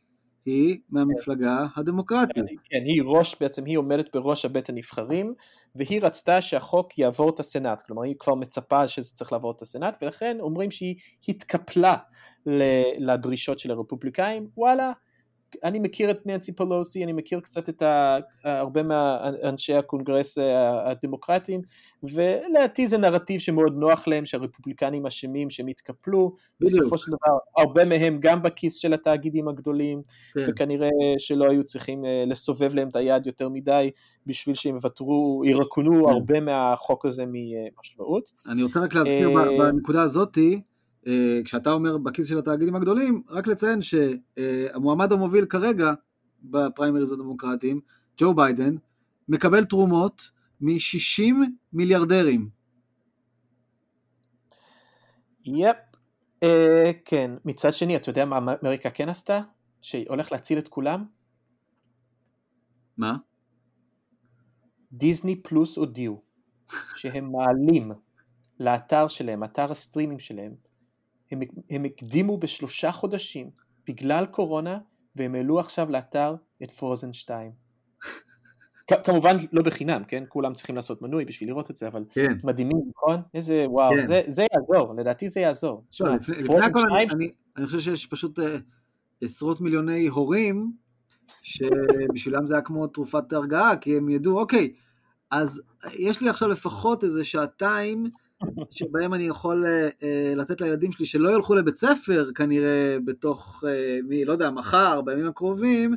[0.46, 2.44] היא מהמפלגה הדמוקרטית.
[2.64, 5.34] כן, היא ראש, בעצם היא עומדת בראש הבית הנבחרים,
[5.74, 9.98] והיא רצתה שהחוק יעבור את הסנאט, כלומר היא כבר מצפה שזה צריך לעבור את הסנאט,
[10.02, 10.96] ולכן אומרים שהיא
[11.28, 11.96] התקפלה
[12.98, 14.92] לדרישות של הרפובליקאים, וואלה,
[15.64, 21.60] אני מכיר את ננסי פלוסי, אני מכיר קצת את ה, הרבה מאנשי הקונגרס ה- הדמוקרטיים,
[22.02, 26.32] ולדעתי זה נרטיב שמאוד נוח להם, שהרפובליקנים אשמים שהם התקפלו.
[26.60, 30.02] בסופו של דבר הרבה מהם גם בכיס של התאגידים הגדולים,
[30.34, 30.46] כן.
[30.48, 33.90] וכנראה שלא היו צריכים אה, לסובב להם את היד יותר מדי
[34.26, 36.12] בשביל שהם יוותרו, ירקנו כן.
[36.12, 38.32] הרבה מהחוק הזה ממשמעות.
[38.48, 40.73] אני רוצה רק להזכיר אה, בנקודה הזאתי, אה,
[41.44, 45.92] כשאתה אומר בכיס של התאגידים הגדולים, רק לציין שהמועמד המוביל כרגע
[46.42, 47.80] בפריימריז הדמוקרטיים,
[48.18, 48.74] ג'ו ביידן,
[49.28, 51.34] מקבל תרומות מ-60
[51.72, 52.48] מיליארדרים.
[55.44, 55.76] יפ,
[56.42, 57.30] אה, כן.
[57.44, 59.40] מצד שני, אתה יודע מה אמריקה כן עשתה?
[59.80, 61.04] שהולך להציל את כולם?
[62.96, 63.16] מה?
[64.92, 66.22] דיסני פלוס הודיעו
[66.96, 67.92] שהם מעלים
[68.60, 70.54] לאתר שלהם, אתר הסטרימים שלהם,
[71.34, 73.50] הם, הם הקדימו בשלושה חודשים
[73.88, 74.78] בגלל קורונה,
[75.16, 77.50] והם העלו עכשיו לאתר את פרוזן 2.
[78.90, 80.24] כ- כמובן לא בחינם, כן?
[80.28, 82.32] כולם צריכים לעשות מנוי בשביל לראות את זה, אבל כן.
[82.44, 83.20] מדהימים, נכון?
[83.34, 84.06] איזה וואו, כן.
[84.06, 85.76] זה, זה יעזור, לדעתי זה יעזור.
[85.76, 88.56] לא, תשמע, לפני לפני הכל, אני- 2 אני- אני חושב שיש פשוט אה,
[89.22, 90.72] עשרות מיליוני הורים,
[91.42, 94.72] שבשבילם זה היה כמו תרופת הרגעה, כי הם ידעו, אוקיי,
[95.30, 95.60] אז
[95.98, 98.04] יש לי עכשיו לפחות איזה שעתיים,
[98.70, 103.98] שבהם אני יכול אה, אה, לתת לילדים שלי שלא ילכו לבית ספר כנראה בתוך, אה,
[104.08, 105.94] מי, לא יודע, מחר, בימים הקרובים,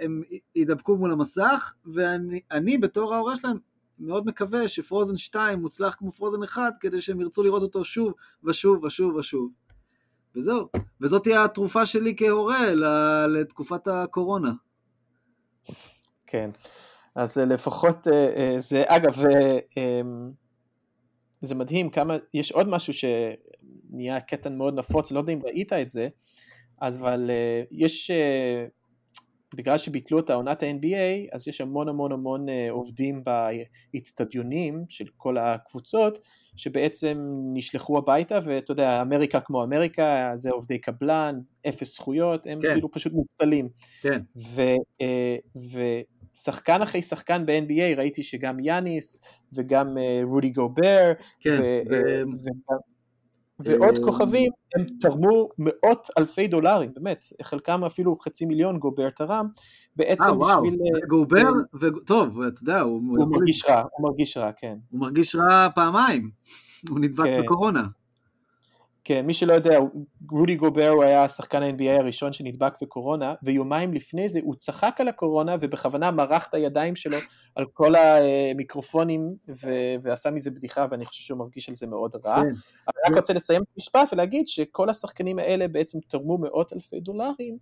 [0.00, 0.22] הם
[0.54, 3.56] יידבקו מול המסך, ואני אני, בתור ההורה שלהם
[3.98, 8.12] מאוד מקווה שפרוזן 2 מוצלח כמו פרוזן 1, כדי שהם ירצו לראות אותו שוב
[8.44, 9.50] ושוב ושוב ושוב.
[10.36, 10.68] וזהו.
[11.00, 12.74] וזאת תהיה התרופה שלי כהורה
[13.28, 14.52] לתקופת הקורונה.
[16.26, 16.50] כן,
[17.14, 18.06] אז לפחות
[18.58, 19.24] זה, אגב,
[19.76, 20.00] אה,
[21.44, 25.90] זה מדהים כמה, יש עוד משהו שנהיה קטן מאוד נפוץ, לא יודע אם ראית את
[25.90, 26.08] זה,
[26.80, 28.66] אבל אה, יש, אה,
[29.56, 35.38] בגלל שביטלו את העונת ה-NBA, אז יש המון המון המון אה, עובדים באיצטדיונים של כל
[35.38, 36.18] הקבוצות,
[36.56, 42.72] שבעצם נשלחו הביתה, ואתה יודע, אמריקה כמו אמריקה, זה עובדי קבלן, אפס זכויות, הם כן.
[42.72, 43.68] כאילו פשוט מובטלים.
[44.02, 44.20] כן.
[44.36, 44.60] ו,
[45.00, 45.36] אה,
[46.34, 49.20] ושחקן אחרי שחקן ב-NBA, ראיתי שגם יאניס
[49.52, 51.58] וגם אה, רודי גובר, כן.
[51.62, 52.78] ו- ו- אה, וגם-
[53.58, 59.46] ועוד אה, כוכבים, הם תרמו מאות אלפי דולרים, באמת, חלקם אפילו חצי מיליון גובר תרם,
[59.96, 60.62] בעצם אה, וואו.
[60.62, 60.78] בשביל...
[60.94, 64.76] אה, גובר, אה, ו- טוב, אתה יודע, הוא, הוא מרגיש רע, הוא מרגיש רע, כן.
[64.90, 66.30] הוא מרגיש רע פעמיים.
[66.88, 67.42] הוא נדבק כן.
[67.44, 67.84] בקורונה.
[69.04, 69.78] כן, מי שלא יודע,
[70.30, 75.08] רודי גובר הוא היה השחקן ה-NBA הראשון שנדבק בקורונה, ויומיים לפני זה הוא צחק על
[75.08, 77.16] הקורונה ובכוונה מרח את הידיים שלו
[77.54, 82.34] על כל המיקרופונים ו- ועשה מזה בדיחה, ואני חושב שהוא מרגיש על זה מאוד רע.
[82.34, 82.40] כן.
[82.40, 87.00] אבל אני רק רוצה לסיים את המשפט ולהגיד שכל השחקנים האלה בעצם תרמו מאות אלפי
[87.00, 87.58] דולרים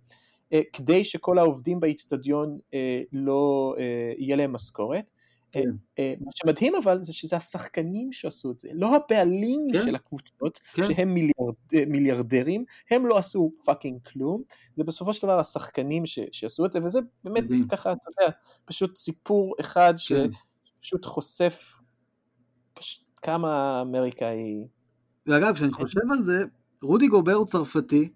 [0.53, 5.11] אה, כדי שכל העובדים באיצטדיון אה, לא אה, יהיה להם משכורת.
[5.55, 5.69] אה, כן.
[5.99, 9.81] אה, מה שמדהים אבל זה שזה השחקנים שעשו את זה, לא הבעלים כן.
[9.83, 10.83] של הקבוצות כן.
[10.83, 14.41] שהם מיליארד, אה, מיליארדרים, הם לא עשו fucking כלום,
[14.75, 17.67] זה בסופו של דבר השחקנים ש, שעשו את זה וזה באמת מדהים.
[17.67, 18.31] ככה, אתה יודע,
[18.65, 20.29] פשוט סיפור אחד כן.
[20.79, 21.79] שפשוט חושף
[23.21, 24.65] כמה אמריקה היא
[25.27, 26.43] ואגב, כשאני חושב על זה,
[26.81, 28.09] רודי גובר הוא צרפתי,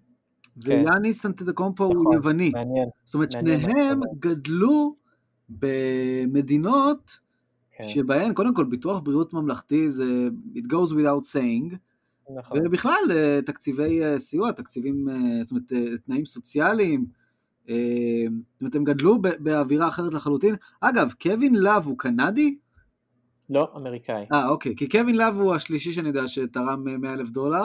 [0.60, 0.84] כן.
[0.86, 2.12] ויאניס אנטטוקומפו הוא נכון.
[2.12, 2.50] יווני.
[2.50, 2.88] מעניין.
[3.04, 4.06] זאת אומרת, מעניין שניהם אומר.
[4.18, 4.94] גדלו
[5.48, 7.18] במדינות
[7.78, 11.76] כן, שבהן, קודם כל, ביטוח בריאות ממלכתי זה it goes without saying,
[12.36, 12.66] נכון.
[12.66, 15.72] ובכלל אה, תקציבי אה, סיוע, תקציבים, אה, זאת אומרת,
[16.06, 17.06] תנאים סוציאליים,
[17.64, 17.74] זאת
[18.60, 20.54] אומרת, הם גדלו באווירה אחרת לחלוטין.
[20.80, 22.56] אגב, קווין לאב הוא קנדי?
[23.50, 24.26] לא, אמריקאי.
[24.32, 27.64] אה, אוקיי, כי קווין לאב הוא השלישי שאני יודע שתרם אה, 100 אלף דולר.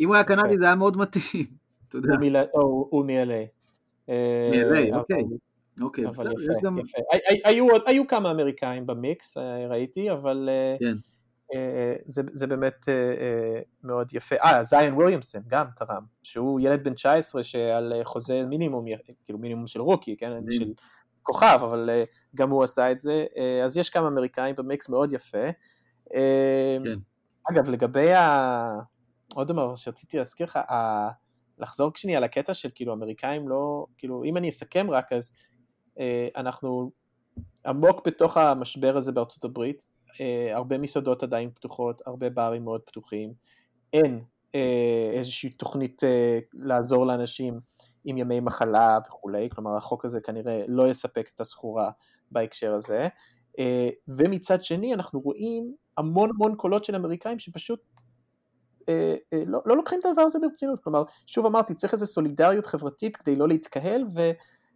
[0.00, 0.58] אם הוא היה קנדי אוקיי.
[0.58, 1.46] זה היה מאוד מתאים,
[1.88, 2.14] אתה יודע.
[2.62, 3.48] הוא מ-LA.
[4.08, 5.24] מ-LA, אוקיי.
[5.80, 6.78] אוקיי, בסדר, יפה, יש גם...
[6.78, 6.98] יפה.
[7.12, 10.96] הי- הי- היו עוד- היו כמה אמריקאים במיקס, אה, ראיתי, אבל אה, כן.
[11.54, 12.86] אה, זה- זה באמת
[13.84, 14.34] מאוד יפה.
[14.36, 18.84] אה, זיין וויליאמסון גם תרם, שהוא ילד בן 19 שעל חוזה מינימום,
[19.24, 20.60] כאילו מינימום של רוקי, כן, מדהים.
[20.60, 20.72] של
[21.22, 21.90] כוכב, אבל
[22.34, 23.26] גם הוא עשה את זה.
[23.64, 25.46] אז יש כמה אמריקאים במיקס מאוד יפה.
[26.84, 26.98] כן.
[27.50, 28.78] אגב, לגבי ה...
[29.34, 31.08] עוד דבר שרציתי להזכיר לך, ה...
[31.58, 35.32] לחזור שנייה לקטע של כאילו אמריקאים לא, כאילו אם אני אסכם רק אז
[36.36, 36.90] אנחנו
[37.66, 39.84] עמוק בתוך המשבר הזה בארצות הברית,
[40.20, 43.32] אה, הרבה מסעדות עדיין פתוחות, הרבה ברים מאוד פתוחים,
[43.92, 44.20] אין
[44.54, 47.60] אה, איזושהי תוכנית אה, לעזור לאנשים
[48.04, 51.90] עם ימי מחלה וכולי, כלומר החוק הזה כנראה לא יספק את הסחורה
[52.30, 53.08] בהקשר הזה,
[53.58, 57.80] אה, ומצד שני אנחנו רואים המון המון קולות של אמריקאים שפשוט
[58.88, 62.66] אה, אה, לא, לא לוקחים את הדבר הזה ברצינות, כלומר, שוב אמרתי, צריך איזו סולידריות
[62.66, 64.30] חברתית כדי לא להתקהל, ו,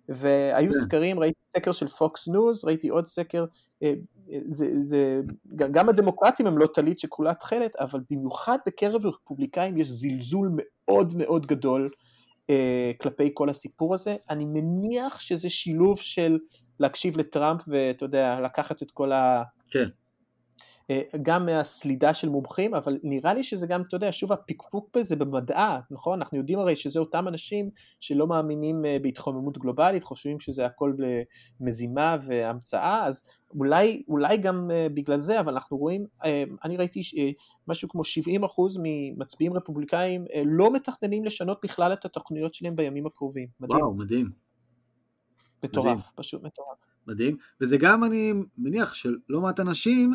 [0.08, 0.78] והיו כן.
[0.78, 3.44] סקרים, ראיתי סקר של פוקס ניוז, ראיתי עוד סקר,
[3.82, 3.94] אה,
[4.32, 5.20] אה, זה, זה,
[5.54, 11.46] גם הדמוקרטים הם לא טלית שכולה תכלת, אבל במיוחד בקרב הרפובליקאים יש זלזול מאוד מאוד
[11.46, 11.90] גדול
[12.50, 16.38] אה, כלפי כל הסיפור הזה, אני מניח שזה שילוב של
[16.80, 19.42] להקשיב לטראמפ ואתה יודע, לקחת את כל ה...
[19.70, 19.88] כן.
[20.90, 25.16] אה, גם מהסלידה של מומחים, אבל נראה לי שזה גם, אתה יודע, שוב הפקפוק בזה
[25.16, 26.18] במדע, נכון?
[26.18, 30.94] אנחנו יודעים הרי שזה אותם אנשים שלא מאמינים אה, בהתחממות גלובלית, חושבים שזה הכל
[31.60, 36.06] מזימה והמצאה, אז אולי, אולי גם אה, בגלל זה, אבל אנחנו רואים,
[36.64, 37.02] אני ראיתי
[37.68, 38.04] משהו כמו 70%
[38.82, 43.48] ממצביעים רפובליקאים לא מתכננים לשנות בכלל את התוכניות שלהם בימים הקרובים.
[43.60, 44.30] מדהים, וואו, מדהים,
[45.64, 46.00] מטורף, מדהים.
[46.14, 46.78] פשוט מטורף.
[47.06, 47.36] מדהים.
[47.60, 50.12] וזה גם, אני מניח, שלא מעט אנשים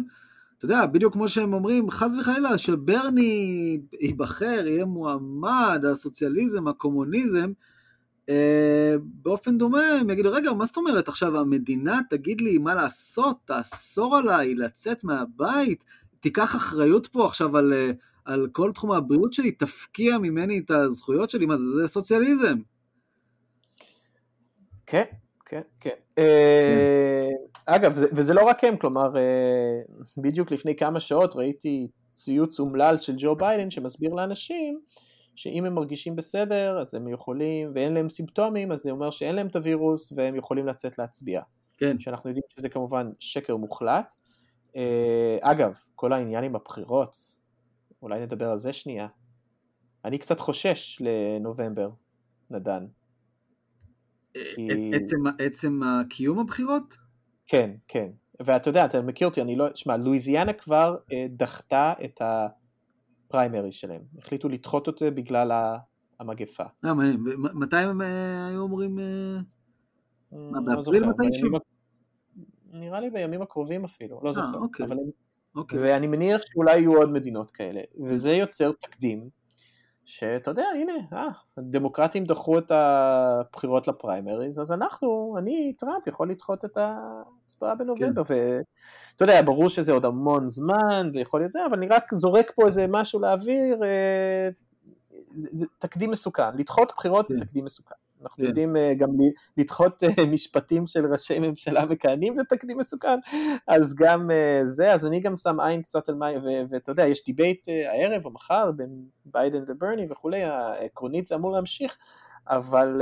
[0.57, 7.51] אתה יודע, בדיוק כמו שהם אומרים, חס וחלילה, שברני ייבחר, יהיה מועמד, הסוציאליזם, הקומוניזם,
[8.29, 13.37] אה, באופן דומה הם יגידו, רגע, מה זאת אומרת עכשיו המדינה תגיד לי מה לעשות,
[13.45, 15.83] תאסור עליי לצאת מהבית,
[16.19, 17.91] תיקח אחריות פה עכשיו על, אה,
[18.25, 22.57] על כל תחום הבריאות שלי, תפקיע ממני את הזכויות שלי, מה זה, זה סוציאליזם.
[24.85, 25.03] כן,
[25.45, 25.95] כן, כן.
[26.17, 27.29] אה,
[27.65, 29.13] אגב, וזה לא רק הם, כלומר,
[30.17, 34.79] בדיוק לפני כמה שעות ראיתי ציוץ אומלל של ג'ו ביידן שמסביר לאנשים
[35.35, 39.47] שאם הם מרגישים בסדר אז הם יכולים, ואין להם סימפטומים אז זה אומר שאין להם
[39.47, 41.41] את הווירוס והם יכולים לצאת להצביע.
[41.77, 41.99] כן.
[41.99, 44.13] שאנחנו יודעים שזה כמובן שקר מוחלט.
[44.75, 47.15] אה, אגב, כל העניין עם הבחירות,
[48.01, 49.07] אולי נדבר על זה שנייה.
[50.05, 51.89] אני קצת חושש לנובמבר,
[52.49, 52.85] נדן.
[54.55, 54.91] כי...
[54.95, 56.97] עצם, עצם קיום הבחירות?
[57.47, 58.07] כן, כן.
[58.39, 59.67] ואתה יודע, אתה מכיר אותי, אני לא...
[59.75, 62.47] שמע, לואיזיאנה כבר אה, דחתה את ה...
[63.35, 64.01] הפריימריז שלהם.
[64.17, 65.51] החליטו לדחות את זה בגלל
[66.19, 66.63] המגפה.
[66.85, 66.93] אה,
[67.33, 68.99] מתי הם אה, היו אמורים...
[68.99, 69.37] אה,
[70.31, 71.49] מה, לא באפריל מתישהו?
[72.71, 74.57] נראה לי בימים הקרובים אפילו, לא זוכר.
[74.57, 74.85] אוקיי.
[75.55, 75.79] אוקיי.
[75.79, 79.29] ואני מניח שאולי יהיו עוד מדינות כאלה, וזה יוצר תקדים,
[80.05, 86.65] שאתה יודע, הנה, אה, הדמוקרטים דחו את הבחירות לפריימריז, אז אנחנו, אני, טראמפ, יכול לדחות
[86.65, 88.61] את ההצבעה בנובמבר, כן.
[89.15, 92.65] אתה יודע, ברור שזה עוד המון זמן, ויכול להיות זה, אבל אני רק זורק פה
[92.65, 94.49] איזה משהו לאוויר, אה,
[95.33, 97.45] זה, זה תקדים מסוכן, לדחות בחירות זה כן.
[97.45, 97.95] תקדים מסוכן.
[98.25, 98.47] אנחנו כן.
[98.47, 99.09] יודעים אה, גם
[99.57, 103.19] לדחות אה, משפטים של ראשי ממשלה מכהנים זה תקדים מסוכן,
[103.67, 104.29] אז גם
[104.65, 106.27] זה, אז אני גם שם עין קצת על מה,
[106.69, 111.97] ואתה יודע, יש debate הערב או מחר בין ביידן וברני וכולי, עקרונית זה אמור להמשיך,
[112.47, 113.01] אבל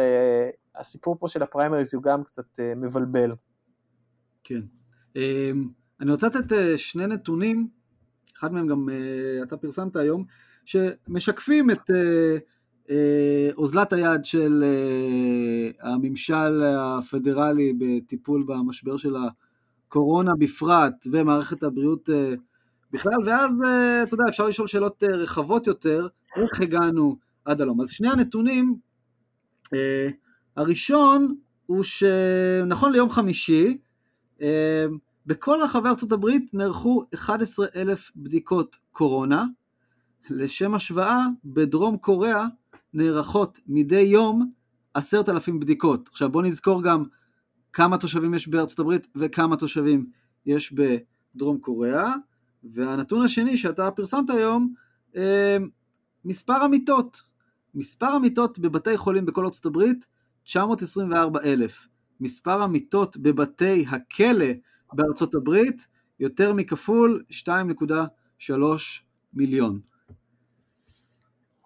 [0.76, 3.36] הסיפור פה של הפריימריז הוא גם קצת מבלבל.
[4.44, 4.62] כן.
[5.16, 5.70] אמ,
[6.02, 7.68] אני רוצה לתת אה, שני נתונים,
[8.38, 10.26] אחד מהם גם אה, אתה פרסמת היום,
[10.66, 12.38] שמשקפים את אה,
[13.58, 14.64] אוזלת היד של
[15.82, 19.16] הממשל הפדרלי בטיפול במשבר של
[19.88, 22.10] הקורונה בפרט ומערכת הבריאות
[22.92, 23.56] בכלל, ואז
[24.04, 27.82] אתה יודע, אפשר לשאול שאלות רחבות יותר, איך הגענו עד הלום.
[27.82, 28.76] אז שני הנתונים,
[30.58, 33.78] הראשון הוא שנכון ליום חמישי,
[35.26, 39.46] בכל רחבי ארצות הברית נערכו 11,000 בדיקות קורונה.
[40.30, 42.46] לשם השוואה, בדרום קוריאה
[42.94, 44.52] נערכות מדי יום
[44.94, 46.10] 10,000 בדיקות.
[46.12, 47.04] עכשיו בואו נזכור גם
[47.74, 50.06] כמה תושבים יש בארצות הברית וכמה תושבים
[50.46, 52.14] יש בדרום קוריאה.
[52.64, 54.74] והנתון השני שאתה פרסמת היום,
[55.16, 55.58] אה,
[56.26, 57.22] מספר המיטות.
[57.76, 60.06] מספר המיטות בבתי חולים בכל ארצות הברית,
[60.44, 61.88] 924,000.
[62.20, 64.46] מספר המיטות בבתי הכלא
[64.94, 65.88] בארצות הברית,
[66.20, 69.04] יותר מכפול 2.3
[69.34, 69.80] מיליון.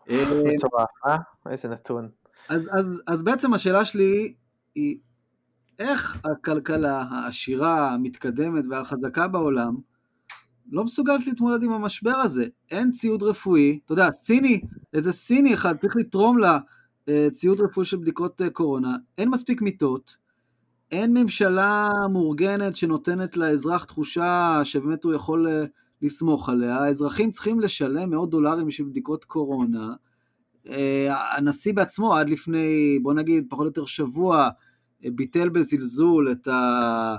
[0.10, 1.18] מטורף, אה?
[1.52, 2.10] איזה נתון.
[2.50, 4.34] אז, אז, אז בעצם השאלה שלי
[4.76, 4.98] היא,
[5.80, 9.76] איך הכלכלה העשירה, המתקדמת והחזקה בעולם
[10.72, 12.46] לא מסוגלת להתמודד עם המשבר הזה?
[12.72, 14.62] אין ציוד רפואי, אתה יודע, סיני,
[14.94, 16.58] איזה סיני אחד צריך לתרום לה
[17.10, 17.28] אה,
[17.60, 20.16] רפואי של בדיקות אה, קורונה, אין מספיק מיטות,
[20.92, 25.64] אין ממשלה מאורגנת שנותנת לאזרח תחושה שבאמת הוא יכול אה,
[26.02, 29.94] לסמוך עליה, האזרחים צריכים לשלם מאות דולרים בשביל בדיקות קורונה.
[30.70, 34.50] אה, הנשיא בעצמו עד לפני, בוא נגיד, פחות או יותר שבוע,
[35.06, 37.16] אה, ביטל בזלזול את, ה,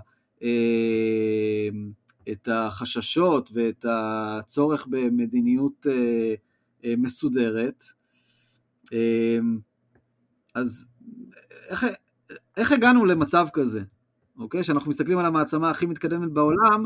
[2.33, 5.87] את החששות ואת הצורך במדיניות
[6.85, 7.85] מסודרת.
[10.55, 10.87] אז
[11.69, 11.87] איך,
[12.57, 13.83] איך הגענו למצב כזה,
[14.39, 14.63] אוקיי?
[14.63, 16.85] שאנחנו מסתכלים על המעצמה הכי מתקדמת בעולם,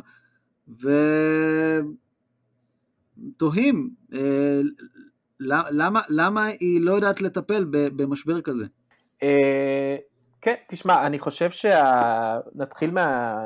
[3.19, 4.61] ותוהים אה,
[5.71, 8.65] למה, למה היא לא יודעת לטפל במשבר כזה.
[9.23, 9.97] אה,
[10.41, 12.39] כן, תשמע, אני חושב שה...
[12.55, 13.39] נתחיל מה...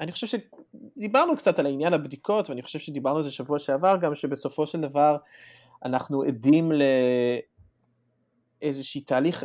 [0.00, 4.14] אני חושב שדיברנו קצת על העניין הבדיקות, ואני חושב שדיברנו על זה שבוע שעבר גם,
[4.14, 5.16] שבסופו של דבר
[5.84, 6.72] אנחנו עדים
[8.62, 9.44] לאיזשהי תהליך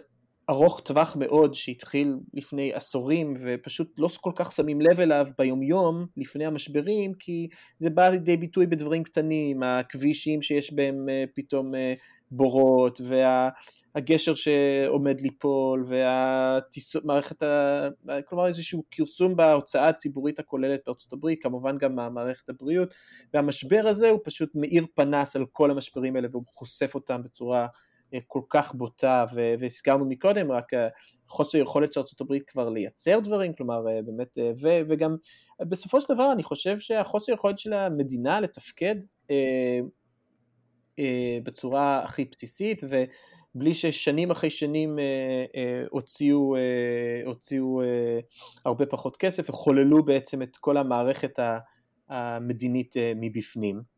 [0.49, 6.45] ארוך טווח מאוד שהתחיל לפני עשורים ופשוט לא כל כך שמים לב אליו ביומיום לפני
[6.45, 7.47] המשברים כי
[7.79, 11.93] זה בא לידי ביטוי בדברים קטנים, הכבישים שיש בהם אה, פתאום אה,
[12.31, 13.01] בורות
[13.95, 17.87] והגשר שעומד ליפול והמערכת, ה...
[18.25, 22.93] כלומר איזשהו כרסום בהוצאה הציבורית הכוללת בארצות הברית, כמובן גם מערכת הבריאות
[23.33, 27.67] והמשבר הזה הוא פשוט מאיר פנס על כל המשברים האלה והוא חושף אותם בצורה
[28.27, 29.25] כל כך בוטה,
[29.59, 30.87] והזכרנו מקודם רק אה,
[31.27, 35.15] חוסר יכולת של ארה"ב כבר לייצר דברים, כלומר אה, באמת, אה, וגם
[35.61, 38.95] בסופו של דבר אני חושב שהחוסר יכולת של המדינה לתפקד
[41.43, 44.99] בצורה הכי בסיסית, ובלי ששנים אחרי שנים
[45.89, 46.55] הוציאו,
[47.25, 47.81] הוציאו
[48.65, 51.39] הרבה פחות כסף וחוללו בעצם את כל המערכת
[52.09, 53.94] המדינית מבפנים.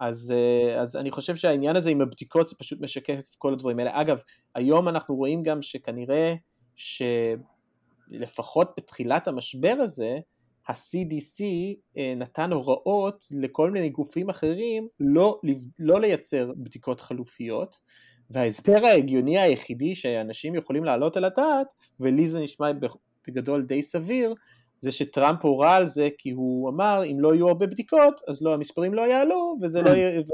[0.00, 4.00] אז, אה, אז אני חושב שהעניין הזה עם הבדיקות זה פשוט משקף כל הדברים האלה.
[4.00, 4.22] אגב,
[4.54, 6.34] היום אנחנו רואים גם שכנראה
[6.76, 10.18] שלפחות בתחילת המשבר הזה,
[10.68, 11.44] ה-CDC
[11.96, 15.40] אה, נתן הוראות לכל מיני גופים אחרים לא,
[15.78, 17.80] לא לייצר בדיקות חלופיות,
[18.30, 21.66] וההסבר ההגיוני היחידי שאנשים יכולים להעלות על הדעת,
[22.00, 22.66] ולי זה נשמע
[23.28, 24.34] בגדול די סביר,
[24.80, 28.54] זה שטראמפ הורה על זה כי הוא אמר אם לא יהיו הרבה בדיקות אז לא
[28.54, 30.32] המספרים לא יעלו וזה לא יהיה ו,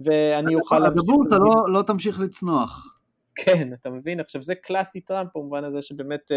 [0.00, 1.02] ואני אוכל להמשיך.
[1.02, 2.96] הבורסה לא, לא תמשיך לצנוח.
[3.36, 6.34] כן אתה מבין עכשיו זה קלאסי טראמפ במובן הזה שבאמת uh,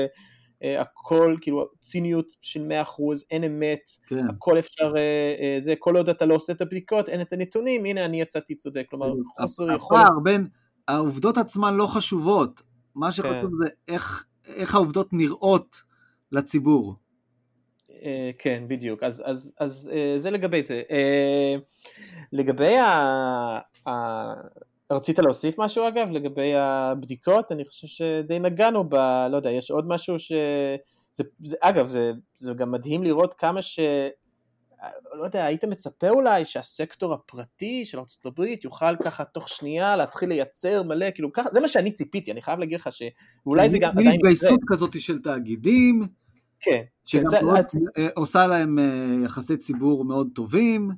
[0.63, 2.86] uh, הכל כאילו ציניות של 100%
[3.32, 4.30] אין אמת כן.
[4.30, 7.86] הכל אפשר uh, uh, זה כל עוד אתה לא עושה את הבדיקות אין את הנתונים
[7.86, 10.02] הנה אני יצאתי צודק כלומר חוסר יכולת.
[10.06, 10.47] הפער בין
[10.88, 12.62] העובדות עצמן לא חשובות
[12.95, 13.56] מה שחשוב כן.
[13.63, 15.82] זה איך, איך העובדות נראות
[16.32, 16.95] לציבור.
[18.04, 19.04] אה, כן, בדיוק.
[19.04, 20.82] אז, אז, אז אה, זה לגבי זה.
[20.91, 21.56] אה,
[22.32, 23.60] לגבי ה...
[24.91, 27.52] רצית להוסיף משהו אגב לגבי הבדיקות?
[27.52, 28.95] אני חושב שדי נגענו ב...
[29.32, 30.32] לא יודע, יש עוד משהו ש...
[31.13, 33.80] זה, זה, אגב, זה, זה גם מדהים לראות כמה ש...
[35.13, 40.84] לא יודע, היית מצפה אולי שהסקטור הפרטי של ארה"ב יוכל ככה תוך שנייה להתחיל לייצר
[40.84, 44.08] מלא, כאילו ככה, זה מה שאני ציפיתי, אני חייב להגיד לך שאולי זה גם עדיין...
[44.08, 46.08] התגייסות כזאת של תאגידים.
[46.62, 46.82] כן.
[47.06, 47.80] שגם כן, מאוד, זה...
[48.15, 50.89] עושה להם אה, יחסי ציבור מאוד טובים.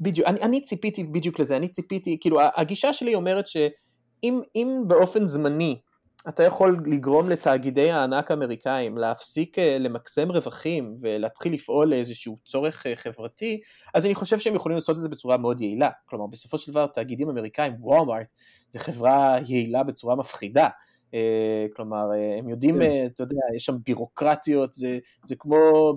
[0.00, 5.80] בדיוק, אני, אני ציפיתי בדיוק לזה, אני ציפיתי, כאילו הגישה שלי אומרת שאם באופן זמני
[6.28, 12.96] אתה יכול לגרום לתאגידי הענק האמריקאים להפסיק אה, למקסם רווחים ולהתחיל לפעול לאיזשהו צורך אה,
[12.96, 13.60] חברתי,
[13.94, 15.90] אז אני חושב שהם יכולים לעשות את זה בצורה מאוד יעילה.
[16.06, 18.32] כלומר, בסופו של דבר תאגידים אמריקאים, וולמארט,
[18.70, 20.68] זה חברה יעילה בצורה מפחידה.
[21.14, 22.82] אה, כלומר, אה, הם יודעים, כן.
[22.82, 25.92] אה, אתה יודע, יש שם בירוקרטיות, זה, זה כמו,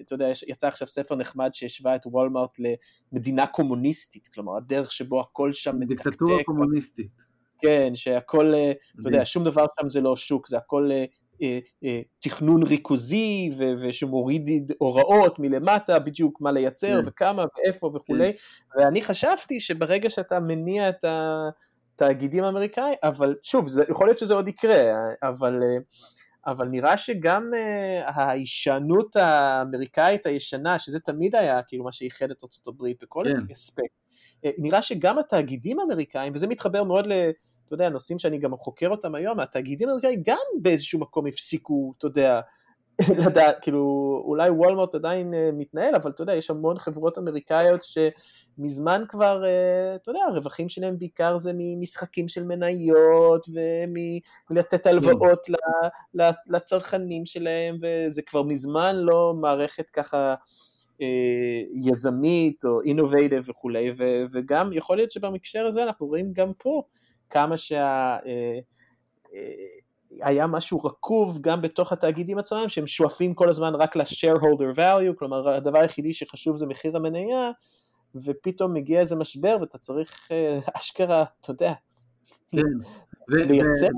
[0.00, 2.58] אתה יודע, יצא עכשיו ספר נחמד שהשווה את וולמארט
[3.12, 6.04] למדינה קומוניסטית, כלומר, הדרך שבו הכל שם מתקתק.
[6.04, 7.10] דיקטטורה קומוניסטית.
[7.62, 8.54] כן, שהכל,
[9.00, 10.90] אתה יודע, שום דבר שם זה לא שוק, זה הכל
[12.20, 17.08] תכנון ריכוזי ושמוריד הוראות מלמטה בדיוק מה לייצר כן.
[17.08, 18.80] וכמה ואיפה וכולי, כן.
[18.80, 21.48] ואני חשבתי שברגע שאתה מניע את ה...
[21.98, 25.60] תאגידים אמריקאים, אבל שוב, זה, יכול להיות שזה עוד יקרה, אבל,
[26.46, 32.68] אבל נראה שגם uh, ההישענות האמריקאית הישנה, שזה תמיד היה כאילו מה שאיחד את ארצות
[32.68, 33.52] הברית בכל כן.
[33.52, 33.94] אספקט,
[34.46, 37.12] uh, נראה שגם התאגידים האמריקאים, וזה מתחבר מאוד ל...
[37.66, 42.06] אתה יודע, נושאים שאני גם חוקר אותם היום, התאגידים האמריקאים גם באיזשהו מקום הפסיקו, אתה
[42.06, 42.40] יודע,
[43.26, 43.82] לדעת, כאילו,
[44.24, 49.96] אולי וולמרט עדיין uh, מתנהל, אבל אתה יודע, יש המון חברות אמריקאיות שמזמן כבר, uh,
[49.96, 53.46] אתה יודע, הרווחים שלהם בעיקר זה ממשחקים של מניות
[54.48, 55.46] ומלתת הלוואות.
[56.46, 60.34] לצרכנים שלהם, וזה כבר מזמן לא מערכת ככה
[60.92, 61.04] uh,
[61.84, 66.82] יזמית או אינובייטיב וכולי, ו- וגם יכול להיות שבמקשר הזה אנחנו רואים גם פה
[67.30, 68.16] כמה שה...
[70.10, 75.48] היה משהו רקוב גם בתוך התאגידים עצמם שהם שואפים כל הזמן רק ל-shareholder value, כלומר
[75.48, 77.50] הדבר היחידי שחשוב זה מחיר המניה,
[78.14, 81.72] ופתאום מגיע איזה משבר ואתה צריך אה, אשכרה, אתה יודע,
[82.50, 82.58] כן.
[83.28, 83.88] לייצר.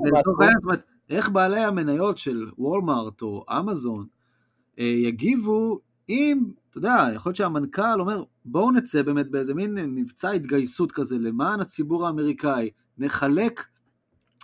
[1.09, 4.05] איך בעלי המניות של וולמארט או אמזון
[4.79, 10.29] אה, יגיבו אם, אתה יודע, יכול להיות שהמנכ"ל אומר, בואו נצא באמת באיזה מין מבצע
[10.29, 13.65] התגייסות כזה למען הציבור האמריקאי, נחלק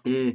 [0.07, 0.29] אה,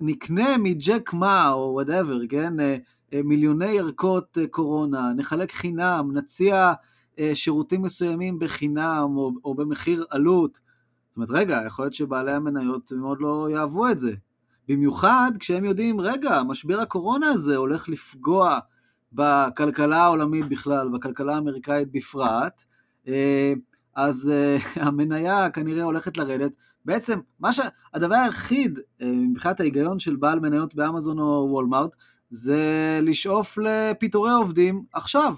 [0.00, 2.60] נקנה מג'ק מה או whatever, כן?
[2.60, 2.76] אה,
[3.12, 6.72] אה, מיליוני ערכות אה, קורונה, נחלק חינם, נציע
[7.34, 10.58] שירותים מסוימים בחינם או, או במחיר עלות.
[11.08, 14.12] זאת אומרת, רגע, יכול להיות שבעלי המניות מאוד לא יאהבו את זה.
[14.68, 18.58] במיוחד כשהם יודעים, רגע, משבר הקורונה הזה הולך לפגוע
[19.12, 22.64] בכלכלה העולמית בכלל, בכלכלה האמריקאית בפרט,
[23.94, 24.30] אז
[24.76, 26.52] המניה כנראה הולכת לרדת,
[26.88, 27.60] בעצם, מה ש...
[27.94, 31.90] הדבר היחיד אה, מבחינת ההיגיון של בעל מניות באמזון או וולמארט,
[32.30, 32.58] זה
[33.02, 35.32] לשאוף לפיטורי עובדים עכשיו.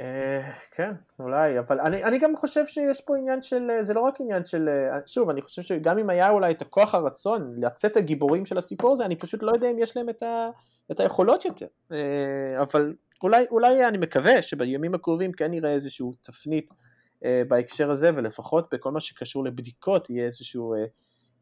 [0.00, 4.20] אה, כן, אולי, אבל אני, אני גם חושב שיש פה עניין של, זה לא רק
[4.20, 4.68] עניין של,
[5.06, 9.04] שוב, אני חושב שגם אם היה אולי את הכוח הרצון לצאת הגיבורים של הסיפור הזה,
[9.04, 10.48] אני פשוט לא יודע אם יש להם את, ה,
[10.92, 16.70] את היכולות יותר, אה, אבל אולי, אולי אני מקווה שבימים הקרובים כן נראה איזושהי תפנית
[16.70, 16.95] אה,
[17.48, 20.84] בהקשר הזה, ולפחות בכל מה שקשור לבדיקות יהיה איזושהי אה,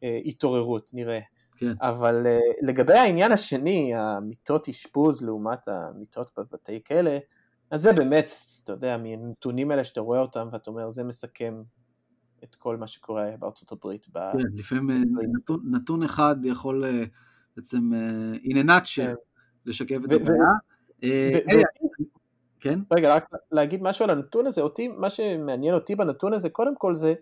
[0.03, 1.21] אה, התעוררות, נראה.
[1.57, 1.73] כן.
[1.81, 7.11] אבל אה, לגבי העניין השני, המיטות אשפוז לעומת המיטות בבתי כלא,
[7.71, 8.31] אז זה באמת,
[8.65, 11.63] אתה יודע, מהנתונים האלה שאתה רואה אותם ואתה אומר, זה מסכם
[12.45, 14.07] את כל מה שקורה בארצות הברית.
[14.13, 14.19] ב...
[14.33, 17.05] כן, לפעמים אה, נתון, נתון אחד יכול אה,
[17.57, 19.15] בעצם, אה, in a nutshell, כן.
[19.67, 20.51] לשקף את הבעיה.
[22.65, 22.79] כן?
[22.97, 26.95] רגע, רק להגיד משהו על הנתון הזה, אותי, מה שמעניין אותי בנתון הזה, קודם כל
[26.95, 27.15] זה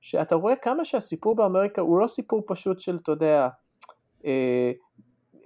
[0.00, 3.48] שאתה רואה כמה שהסיפור באמריקה הוא לא סיפור פשוט של, אתה יודע,
[4.24, 4.72] אה,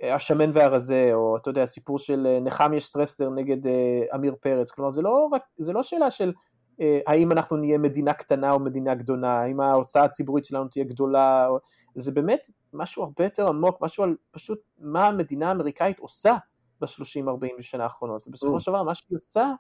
[0.03, 4.91] השמן והרזה, או אתה יודע, סיפור של אה, נחמיה שטרסלר נגד אה, עמיר פרץ, כלומר
[4.91, 6.33] זה לא, רק, זה לא שאלה של
[6.81, 11.49] אה, האם אנחנו נהיה מדינה קטנה או מדינה גדולה, האם ההוצאה הציבורית שלנו תהיה גדולה,
[11.49, 11.59] או,
[11.95, 16.37] זה באמת משהו הרבה יותר עמוק, משהו על פשוט מה המדינה האמריקאית עושה
[16.85, 19.53] ב-30-40 שנה האחרונות, ובסופו של דבר מה שהיא עושה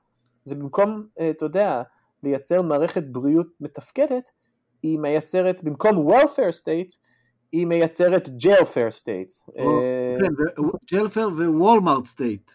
[0.45, 1.83] זה במקום, אה, אתה יודע,
[2.23, 4.31] לייצר מערכת בריאות מתפקדת,
[4.83, 6.97] היא מייצרת, במקום welfare state,
[7.53, 9.53] היא מייצרת jailfare state.
[9.59, 10.33] אה, כן,
[10.93, 12.51] ג'לפר ווולמארט סטייט.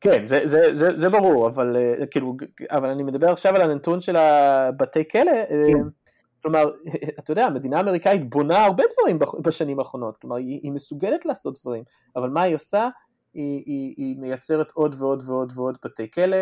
[0.00, 2.36] כן, זה, זה, זה, זה ברור, אבל, אה, כאילו,
[2.70, 5.88] אבל אני מדבר עכשיו על הנתון של הבתי כלא, כן.
[6.42, 6.70] כלומר,
[7.18, 11.82] אתה יודע, המדינה האמריקאית בונה הרבה דברים בשנים האחרונות, כלומר, היא, היא מסוגלת לעשות דברים,
[12.16, 12.88] אבל מה היא עושה?
[13.34, 16.36] היא, היא, היא מייצרת עוד ועוד ועוד ועוד בתי כלא,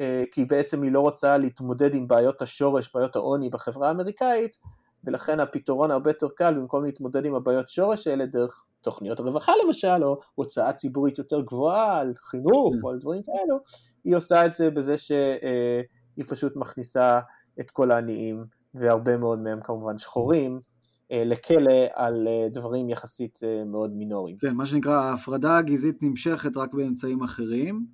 [0.00, 4.56] אה, כי בעצם היא לא רוצה להתמודד עם בעיות השורש, בעיות העוני בחברה האמריקאית,
[5.04, 10.04] ולכן הפתרון הרבה יותר קל, במקום להתמודד עם הבעיות שורש האלה דרך תוכניות הרווחה למשל,
[10.04, 13.58] או הוצאה ציבורית יותר גבוהה על חינוך או על דברים כאלו,
[14.04, 17.20] היא עושה את זה בזה שהיא פשוט מכניסה
[17.60, 20.71] את כל העניים, והרבה מאוד מהם כמובן שחורים, אה,
[21.12, 24.36] לכלא על אה, דברים יחסית אה, מאוד מינוריים.
[24.38, 27.86] כן, מה שנקרא, ההפרדה הגזעית נמשכת רק באמצעים אחרים,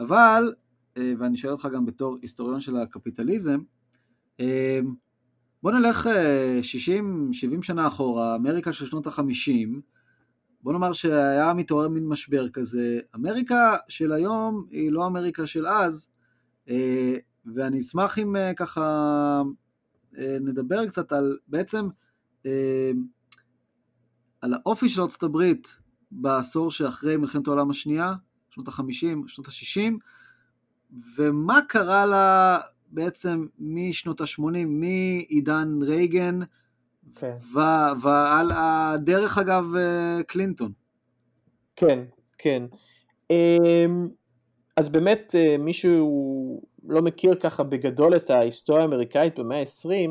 [0.00, 0.54] אבל,
[0.96, 3.60] אה, ואני שואל אותך גם בתור היסטוריון של הקפיטליזם,
[4.40, 4.80] אה,
[5.62, 6.08] בוא נלך
[6.62, 9.80] 60-70 שנה אחורה, אמריקה של שנות ה-50,
[10.62, 16.08] בוא נאמר שהיה מתעורר מין משבר כזה, אמריקה של היום היא לא אמריקה של אז,
[16.68, 17.16] אה,
[17.54, 18.82] ואני אשמח אם אה, ככה
[20.18, 21.90] אה, נדבר קצת על בעצם אה,
[24.40, 25.76] על האופי של ארצות הברית
[26.10, 28.12] בעשור שאחרי מלחמת העולם השנייה,
[28.50, 29.92] שנות ה-50, שנות ה-60,
[31.16, 36.40] ומה קרה לה בעצם משנות ה-80, מעידן רייגן,
[37.14, 37.36] כן.
[38.02, 40.72] ועל הדרך אגב אה, קלינטון.
[41.76, 42.04] כן,
[42.38, 42.62] כן.
[43.30, 44.08] אמ,
[44.76, 50.10] אז באמת אה, מישהו לא מכיר ככה בגדול את ההיסטוריה האמריקאית במאה ה-20,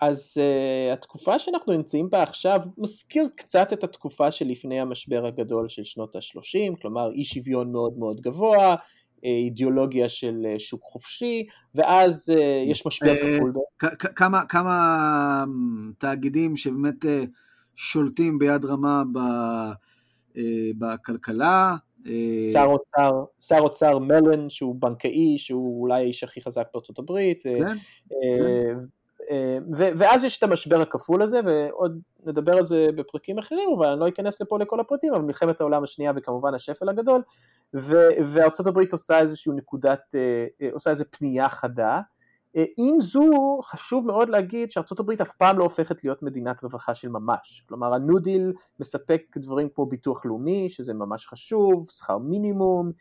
[0.00, 5.84] אז uh, התקופה שאנחנו נמצאים בה עכשיו מזכיר קצת את התקופה שלפני המשבר הגדול של
[5.84, 8.76] שנות ה-30, כלומר אי שוויון מאוד מאוד גבוה,
[9.22, 12.40] אידיאולוגיה של uh, שוק חופשי, ואז uh,
[12.70, 13.52] יש משבר אה, כפול.
[14.16, 17.22] כמה, כמה אמ, תאגידים שבאמת אה,
[17.76, 19.72] שולטים ביד רמה ב-
[20.36, 21.76] אה, בכלכלה.
[22.06, 27.46] אה, שר אוצר, שר אוצר מלן שהוא בנקאי, שהוא אולי האיש הכי חזק בארצות הברית,
[27.46, 27.76] אה, כן?
[29.30, 33.86] אה, ו- ואז יש את המשבר הכפול הזה, ועוד נדבר על זה בפרקים אחרים, אבל
[33.86, 37.22] אני לא אכנס לפה לכל הפרטים, אבל מלחמת העולם השנייה וכמובן השפל הגדול,
[37.76, 42.00] ו- וארצות הברית עושה איזושהי נקודת, אה, אה, עושה איזו פנייה חדה.
[42.76, 47.08] עם זו, חשוב מאוד להגיד שארצות הברית אף פעם לא הופכת להיות מדינת רווחה של
[47.08, 47.64] ממש.
[47.68, 52.92] כלומר, הניו דיל מספק דברים כמו ביטוח לאומי, שזה ממש חשוב, שכר מינימום,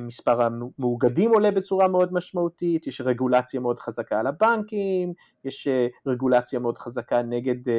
[0.00, 5.12] מספר המאוגדים עולה בצורה מאוד משמעותית, יש רגולציה מאוד חזקה על הבנקים,
[5.44, 7.72] יש אה, רגולציה מאוד חזקה נגד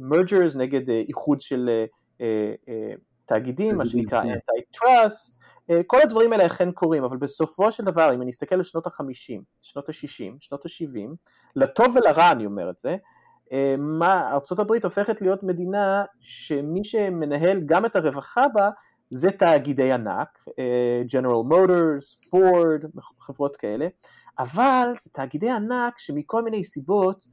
[0.00, 1.70] מרג'רס, נגד אה, איחוד של
[2.20, 2.94] אה, אה,
[3.24, 4.28] תאגידים, מה שנקרא כן.
[4.28, 5.36] anti-trust,
[5.70, 8.86] אה, כל הדברים האלה אכן קורים, אבל בסופו של דבר, אם אני אסתכל על שנות
[8.86, 11.08] ה-50, שנות ה-60, שנות ה-70,
[11.56, 12.96] לטוב ולרע אני אומר את זה,
[13.52, 18.70] אה, מה, ארה"ב הופכת להיות מדינה שמי שמנהל גם את הרווחה בה
[19.10, 23.86] זה תאגידי ענק, אה, General Motors, Ford, חברות כאלה,
[24.38, 27.24] אבל זה תאגידי ענק שמכל מיני סיבות,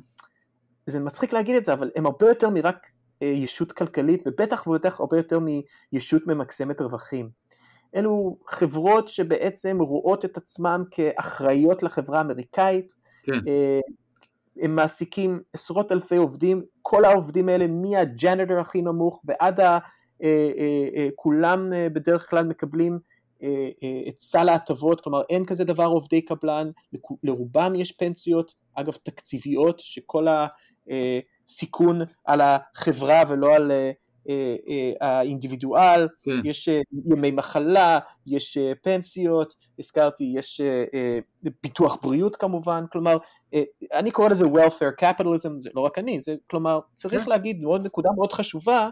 [0.88, 2.88] זה מצחיק להגיד את זה, אבל הם הרבה יותר מרק
[3.22, 5.40] אה, ישות כלכלית, ובטח ובטח הרבה יותר
[5.94, 7.30] מישות ממקסמת רווחים.
[7.96, 13.40] אלו חברות שבעצם רואות את עצמם כאחראיות לחברה האמריקאית, כן.
[13.48, 13.80] אה,
[14.62, 19.78] הם מעסיקים עשרות אלפי עובדים, כל העובדים האלה מהג'נטר הכי נמוך ועד ה...
[21.16, 23.00] כולם אה, בדרך כלל מקבלים
[23.44, 26.72] אה, אה, את סל ההטבות, כלומר אין כזה דבר עובדי קבלן,
[27.24, 30.28] לרובם יש פנסיות, אגב תקציביות, שכל
[31.48, 33.92] הסיכון על החברה ולא על אה,
[34.30, 36.32] אה, אה, האינדיבידואל, כן.
[36.44, 41.20] יש אה, ימי מחלה, יש אה, פנסיות, הזכרתי, יש אה, אה,
[41.64, 43.18] ביטוח בריאות כמובן, כלומר,
[43.54, 43.64] אה,
[43.94, 47.30] אני קורא לזה welfare capitalism, זה לא רק אני, זה כלומר, צריך כן.
[47.30, 48.90] להגיד מאוד נקודה מאוד חשובה,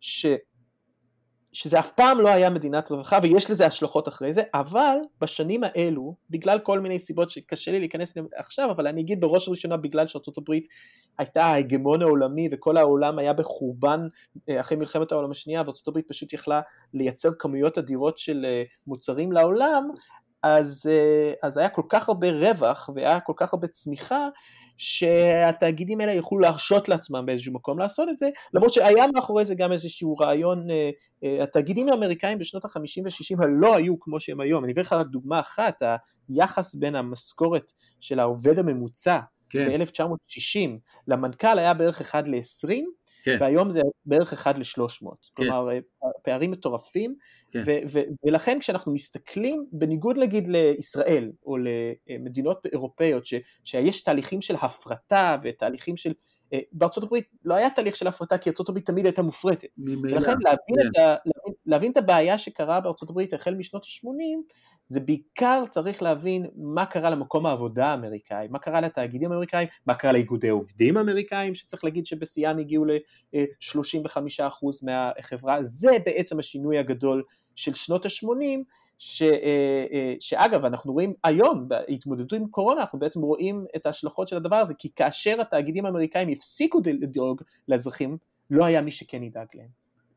[0.00, 0.26] ש...
[1.52, 6.14] שזה אף פעם לא היה מדינת רווחה ויש לזה השלכות אחרי זה, אבל בשנים האלו,
[6.30, 10.06] בגלל כל מיני סיבות שקשה לי להיכנס אליהן עכשיו, אבל אני אגיד בראש ובראשונה בגלל
[10.06, 10.68] שארצות הברית
[11.18, 14.00] הייתה ההגמון העולמי וכל העולם היה בחורבן
[14.48, 16.60] אה, אחרי מלחמת העולם השנייה וארצות הברית פשוט יכלה
[16.94, 19.90] לייצר כמויות אדירות של אה, מוצרים לעולם,
[20.42, 24.28] אז, אה, אז היה כל כך הרבה רווח והיה כל כך הרבה צמיחה
[24.76, 29.72] שהתאגידים האלה יוכלו להרשות לעצמם באיזשהו מקום לעשות את זה, למרות שהיה מאחורי זה גם
[29.72, 30.90] איזשהו רעיון, אה,
[31.24, 35.06] אה, התאגידים האמריקאים בשנות ה-50 ו-60 לא היו כמו שהם היום, אני אביא לך רק
[35.06, 35.82] דוגמה אחת,
[36.28, 39.18] היחס בין המשכורת של העובד הממוצע
[39.50, 40.70] כן, ב-1960
[41.08, 42.74] למנכ"ל היה בערך 1 ל-20,
[43.22, 43.36] כן.
[43.40, 45.16] והיום זה בערך 1 ל-300, כן.
[45.34, 45.78] כלומר אה,
[46.22, 47.14] פערים מטורפים,
[47.52, 47.62] כן.
[47.66, 51.56] ו- ו- ולכן כשאנחנו מסתכלים, בניגוד נגיד לישראל או
[52.08, 56.12] למדינות אירופאיות, ש- שיש תהליכים של הפרטה ותהליכים של,
[56.52, 59.68] אה, בארצות הברית לא היה תהליך של הפרטה כי ארצות הברית תמיד הייתה מופרטת.
[60.02, 60.88] ולכן להבין, כן.
[60.92, 64.54] את ה, להבין, להבין את הבעיה שקרה בארצות הברית החל משנות ה-80,
[64.90, 70.12] זה בעיקר צריך להבין מה קרה למקום העבודה האמריקאי, מה קרה לתאגידים האמריקאים, מה קרה
[70.12, 74.42] לאיגודי עובדים האמריקאים, שצצריך להגיד שבשיאם הגיעו ל-35%
[74.82, 77.22] מהחברה, זה בעצם השינוי הגדול
[77.54, 78.58] של שנות ה-80,
[78.98, 84.28] ש, אה, אה, שאגב אנחנו רואים היום בהתמודדות עם קורונה אנחנו בעצם רואים את ההשלכות
[84.28, 88.16] של הדבר הזה כי כאשר התאגידים האמריקאים הפסיקו לדאוג לאזרחים
[88.50, 89.68] לא היה מי שכן ידאג להם.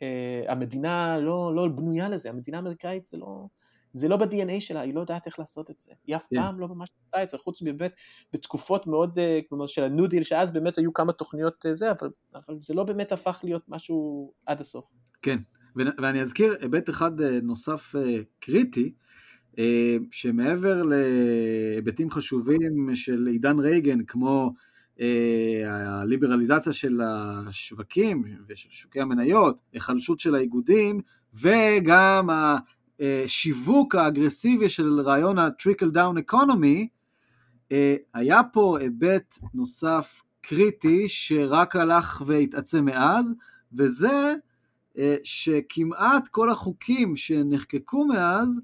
[0.02, 3.46] אה, המדינה לא, לא בנויה לזה, המדינה האמריקאית זה לא,
[3.94, 6.36] זה לא ב-DNA שלה, היא לא יודעת איך לעשות את זה, היא אף כן.
[6.36, 7.94] פעם לא ממש עשתה את זה, חוץ מבאמת
[8.34, 12.10] בתקופות מאוד, אה, כלומר של הניו דיל, שאז באמת היו כמה תוכניות אה, זה, אבל,
[12.36, 14.86] אבל זה לא באמת הפך להיות משהו עד הסוף.
[15.22, 15.38] כן,
[15.78, 17.96] ו- ואני אזכיר היבט אחד אה, נוסף
[18.40, 18.94] קריטי,
[20.12, 24.54] שמעבר להיבטים חשובים של עידן רייגן, כמו
[25.66, 31.00] הליברליזציה של השווקים ושל שוקי המניות, היחלשות של האיגודים,
[31.34, 32.30] וגם
[33.00, 36.88] השיווק האגרסיבי של רעיון ה-trickle down economy,
[37.72, 43.34] אה, היה פה היבט נוסף קריטי שרק הלך והתעצם מאז,
[43.78, 44.34] וזה
[44.98, 48.62] אה, שכמעט כל החוקים שנחקקו מאז,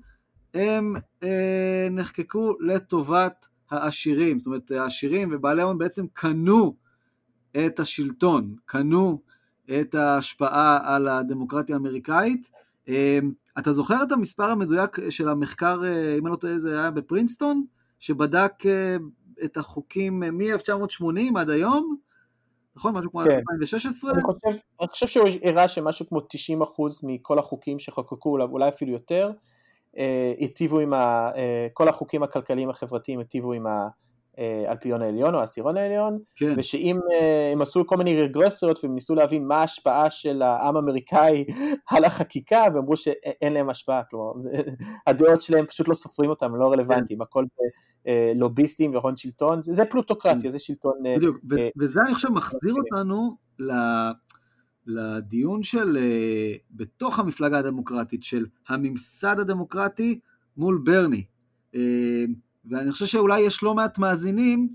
[0.54, 4.40] הם אה, נחקקו לטובת העשירים.
[4.40, 6.76] זאת אומרת, העשירים ובעלי ההון בעצם קנו
[7.66, 9.22] את השלטון, קנו
[9.80, 12.50] את ההשפעה על הדמוקרטיה האמריקאית.
[12.90, 13.20] אה,
[13.60, 17.64] אתה זוכר את המספר המדויק של המחקר, אה, אם אני לא טועה, זה היה בפרינסטון,
[18.00, 18.96] שבדק אה,
[19.44, 21.96] את החוקים מ-1980 עד היום?
[22.76, 22.94] נכון?
[22.94, 23.38] משהו כמו כן.
[23.38, 24.12] 2016?
[24.12, 26.22] אני חושב, אני חושב שהוא הראה שמשהו כמו 90%
[27.04, 29.32] מכל החוקים שחוקקו, אולי אפילו יותר,
[29.98, 31.32] אה, היטיבו עם ה...
[31.36, 33.66] אה, כל החוקים הכלכליים החברתיים היטיבו עם
[34.68, 36.54] האלפיון העליון או העשירון העליון, כן.
[36.58, 41.46] ושאם אה, הם עשו כל מיני רגרסיות והם ניסו להבין מה ההשפעה של העם האמריקאי
[41.92, 44.52] על החקיקה, ואמרו שאין להם השפעה, כלומר זה,
[45.08, 47.64] הדעות שלהם פשוט לא סופרים אותם, לא רלוונטיים, הכל זה
[48.08, 50.94] אה, לוביסטים והון שלטון, זה, זה פלוטוקרטיה, זה שלטון...
[51.06, 54.12] אה, בדיוק, ו- אה, וזה אני חושב מחזיר אותנו ל-
[54.88, 60.20] לדיון של, אה, בתוך המפלגה הדמוקרטית, של הממסד הדמוקרטי
[60.58, 61.24] מול ברני.
[62.70, 64.70] ואני חושב שאולי יש לא מעט מאזינים,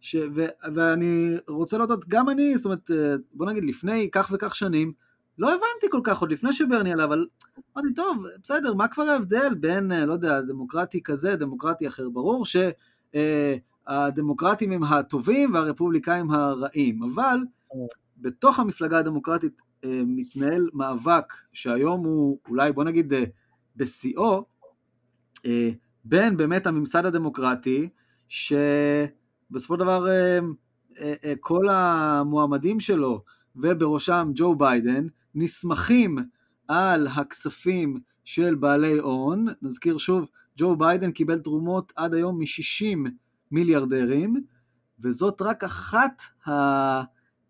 [0.00, 4.54] ש- ו- ואני רוצה להודות, גם אני, זאת אומרת, אה, בוא נגיד לפני כך וכך
[4.54, 4.92] שנים,
[5.38, 7.26] לא הבנתי כל כך, עוד לפני שברני עלה, אבל
[7.76, 12.08] אמרתי, טוב, בסדר, מה כבר ההבדל בין, אה, לא יודע, דמוקרטי כזה, דמוקרטי אחר?
[12.08, 12.56] ברור ש...
[13.14, 13.56] אה,
[14.60, 17.38] הם הטובים והרפובליקאים הרעים, אבל
[18.18, 19.52] בתוך המפלגה הדמוקרטית
[19.84, 23.12] מתנהל מאבק שהיום הוא אולי בוא נגיד
[23.76, 24.44] בשיאו,
[26.04, 27.88] בין באמת הממסד הדמוקרטי,
[28.28, 30.38] שבסופו של דבר אה,
[31.00, 33.22] אה, אה, כל המועמדים שלו,
[33.56, 36.18] ובראשם ג'ו ביידן, נסמכים
[36.68, 39.46] על הכספים של בעלי הון.
[39.62, 43.08] נזכיר שוב, ג'ו ביידן קיבל תרומות עד היום מ-60
[43.50, 44.44] מיליארדרים,
[45.00, 46.22] וזאת רק אחת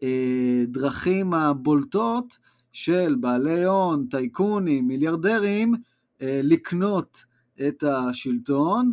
[0.02, 2.38] הדרכים הבולטות
[2.72, 5.74] של בעלי הון, טייקונים, מיליארדרים,
[6.20, 7.24] לקנות
[7.68, 8.92] את השלטון.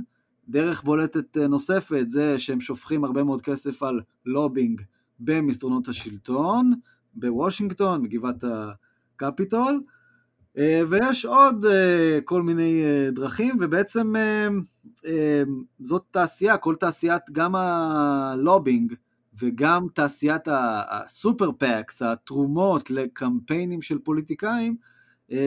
[0.50, 4.82] דרך בולטת נוספת זה שהם שופכים הרבה מאוד כסף על לובינג
[5.20, 6.74] במסדרונות השלטון,
[7.16, 8.44] בוושינגטון, בגבעת
[9.16, 9.82] הקפיטול,
[10.90, 11.66] ויש עוד
[12.26, 14.14] כל מיני דרכים, ובעצם
[15.80, 18.94] זאת תעשייה, כל תעשיית גם הלובינג
[19.40, 24.97] וגם תעשיית ה super PACs, התרומות לקמפיינים של פוליטיקאים, אה,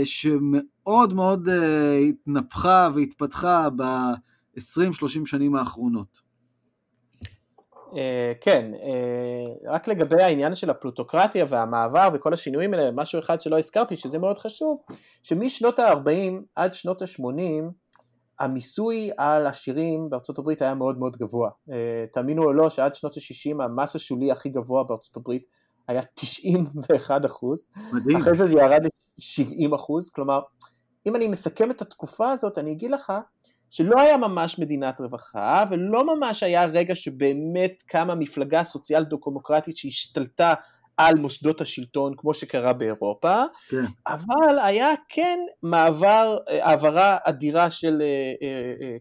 [0.05, 6.31] שמאוד מאוד אה, התנפחה והתפתחה ב-20-30 שנים האחרונות.
[7.97, 13.59] אה, כן, אה, רק לגבי העניין של הפלוטוקרטיה והמעבר וכל השינויים האלה, משהו אחד שלא
[13.59, 14.79] הזכרתי, שזה מאוד חשוב,
[15.23, 17.65] שמשנות ה-40 עד שנות ה-80,
[18.41, 21.51] המיסוי על עשירים בארצות הברית היה מאוד מאוד גבוה.
[21.71, 25.43] אה, תאמינו או לא שעד שנות ה-60 המס השולי הכי גבוה בארצות הברית
[25.91, 27.67] היה 91 אחוז.
[28.19, 30.41] אחרי זה זה ירד ל-70 אחוז, כלומר,
[31.07, 33.13] אם אני מסכם את התקופה הזאת, אני אגיד לך
[33.71, 40.55] שלא היה ממש מדינת רווחה, ולא ממש היה רגע שבאמת קמה מפלגה סוציאל דמוקרטית שהשתלטה
[40.97, 43.85] על מוסדות השלטון כמו שקרה באירופה, כן.
[44.07, 48.97] אבל היה כן מעבר, אה, העברה אדירה של אה, אה,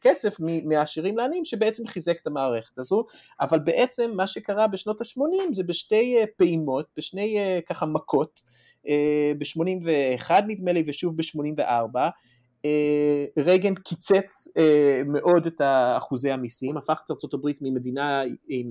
[0.00, 3.04] כסף מ- מהעשירים לעניים שבעצם חיזק את המערכת הזו,
[3.40, 5.22] אבל בעצם מה שקרה בשנות ה-80
[5.54, 8.40] זה בשתי אה, פעימות, בשני אה, ככה מכות,
[8.88, 11.96] אה, ב-81 נדמה לי ושוב ב-84,
[12.64, 15.60] אה, רייגן קיצץ אה, מאוד את
[15.96, 18.70] אחוזי המיסים, הפך את ארה"ב ממדינה עם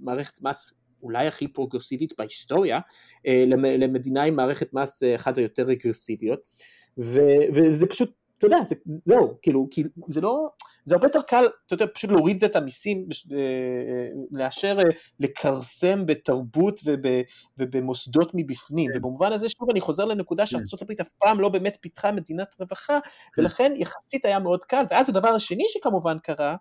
[0.00, 0.72] מערכת מס
[1.02, 2.78] אולי הכי פרוגרסיבית בהיסטוריה,
[3.26, 6.40] אה, למ- למדינה עם מערכת מס אה, אחת היותר רגרסיביות,
[6.98, 7.20] ו-
[7.54, 8.10] וזה פשוט,
[8.40, 10.48] אתה יודע, זה, זהו, כאילו, כי זה לא,
[10.84, 14.84] זה הרבה יותר קל, אתה יודע, פשוט להוריד את המיסים, אה, אה, לאשר אה,
[15.20, 17.00] לכרסם בתרבות וב,
[17.58, 18.98] ובמוסדות מבפנים, כן.
[18.98, 22.98] ובמובן הזה שוב אני חוזר לנקודה שארה"ב אף פעם לא באמת פיתחה מדינת רווחה,
[23.32, 23.42] כן.
[23.42, 26.56] ולכן יחסית היה מאוד קל, ואז הדבר השני שכמובן קרה,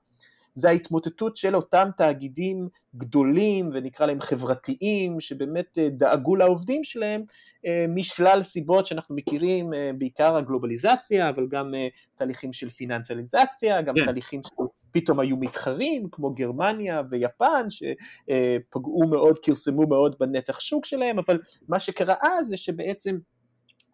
[0.54, 7.24] זה ההתמוטטות של אותם תאגידים גדולים ונקרא להם חברתיים, שבאמת אה, דאגו לעובדים שלהם
[7.66, 11.74] אה, משלל סיבות שאנחנו מכירים, אה, בעיקר הגלובליזציה, אבל גם
[12.16, 14.06] תהליכים של פיננציאליזציה, גם כן.
[14.06, 21.40] תהליכים שפתאום היו מתחרים, כמו גרמניה ויפן, שפגעו מאוד, כרסמו מאוד בנתח שוק שלהם, אבל
[21.68, 23.18] מה שקרה אז זה שבעצם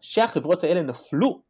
[0.00, 1.42] שהחברות האלה נפלו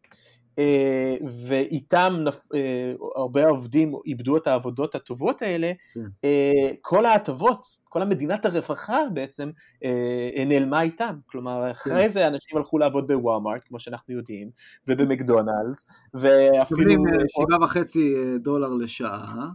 [1.46, 2.46] ואיתם נפ...
[2.54, 6.00] אה, הרבה עובדים איבדו את העבודות הטובות האלה, כן.
[6.24, 9.50] אה, כל ההטבות, כל המדינת הרווחה בעצם
[9.84, 14.50] אה, נעלמה איתם, כלומר אחרי זה אנשים הלכו לעבוד בוואמארט, כמו שאנחנו יודעים,
[14.88, 16.90] ובמקדונלדס, ואפילו...
[16.90, 19.48] אה, שבעה וחצי אה, דולר לשעה.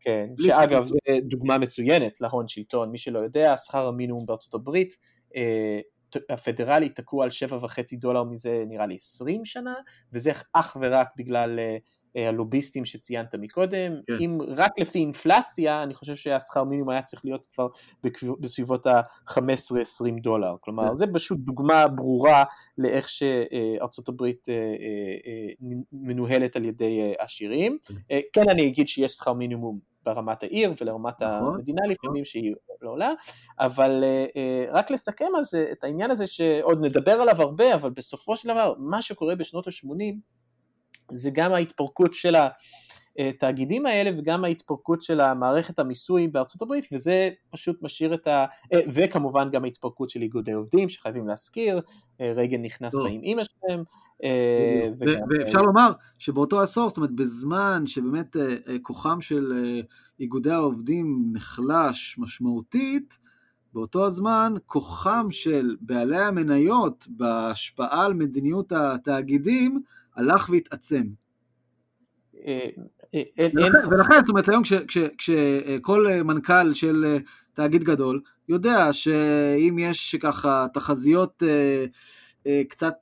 [0.00, 0.84] כן, שאגב.
[0.84, 4.96] זו דוגמה מצוינת להון שלטון, מי שלא יודע, שכר המינימום בארצות הברית,
[5.36, 5.80] אה,
[6.30, 9.74] הפדרלי תקוע על שבע וחצי דולר מזה נראה לי 20 שנה,
[10.12, 11.76] וזה אך ורק בגלל אה,
[12.16, 14.16] אה, הלוביסטים שציינת מקודם, כן.
[14.20, 17.66] אם רק לפי אינפלציה, אני חושב שהשכר מינימום היה צריך להיות כבר
[18.40, 20.94] בסביבות ה-15-20 דולר, כלומר כן.
[20.94, 22.44] זה פשוט דוגמה ברורה
[22.78, 27.78] לאיך שארצות הברית אה, אה, מנוהלת על ידי עשירים,
[28.10, 32.90] אה, כן אני אגיד שיש שכר מינימום ברמת העיר ולרמת נכון, המדינה לפעמים שהיא לא
[32.90, 33.12] עולה,
[33.60, 38.36] אבל אה, אה, רק לסכם זה את העניין הזה שעוד נדבר עליו הרבה, אבל בסופו
[38.36, 40.14] של דבר מה שקורה בשנות ה-80
[41.12, 42.34] זה גם ההתפרקות של
[43.18, 48.46] התאגידים האלה וגם ההתפרקות של המערכת המיסוי בארצות הברית וזה פשוט משאיר את ה...
[48.72, 51.80] אה, וכמובן גם ההתפרקות של איגודי עובדים שחייבים להזכיר,
[52.20, 53.02] אה, רייגן נכנס טוב.
[53.02, 53.82] בה עם אימא שלהם,
[54.24, 54.88] אה,
[55.28, 58.36] ואפשר לומר שבאותו עשור, זאת אומרת בזמן שבאמת
[58.82, 59.52] כוחם של
[60.20, 63.18] איגודי העובדים נחלש משמעותית,
[63.72, 69.82] באותו הזמן כוחם של בעלי המניות בהשפעה על מדיניות התאגידים
[70.16, 71.02] הלך והתעצם.
[73.14, 77.16] אה, אה, אין, ולכן, זאת אומרת, היום כש- כש- כשכל אה, מנכ"ל של
[77.54, 81.42] תאגיד גדול יודע שאם יש ככה תחזיות
[82.68, 82.94] קצת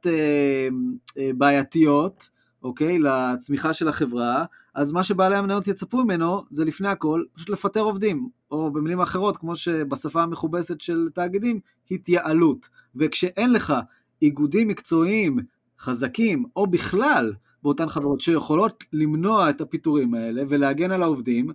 [1.36, 2.28] בעייתיות,
[2.62, 4.44] אוקיי, לצמיחה של החברה,
[4.74, 9.36] אז מה שבעלי המניות יצפו ממנו זה לפני הכל פשוט לפטר עובדים, או במילים אחרות,
[9.36, 12.68] כמו שבשפה המכובסת של תאגידים, התייעלות.
[12.96, 13.74] וכשאין לך
[14.22, 15.38] איגודים מקצועיים
[15.78, 17.32] חזקים, או בכלל
[17.66, 21.50] באותן חברות שיכולות למנוע את הפיטורים האלה ולהגן על העובדים,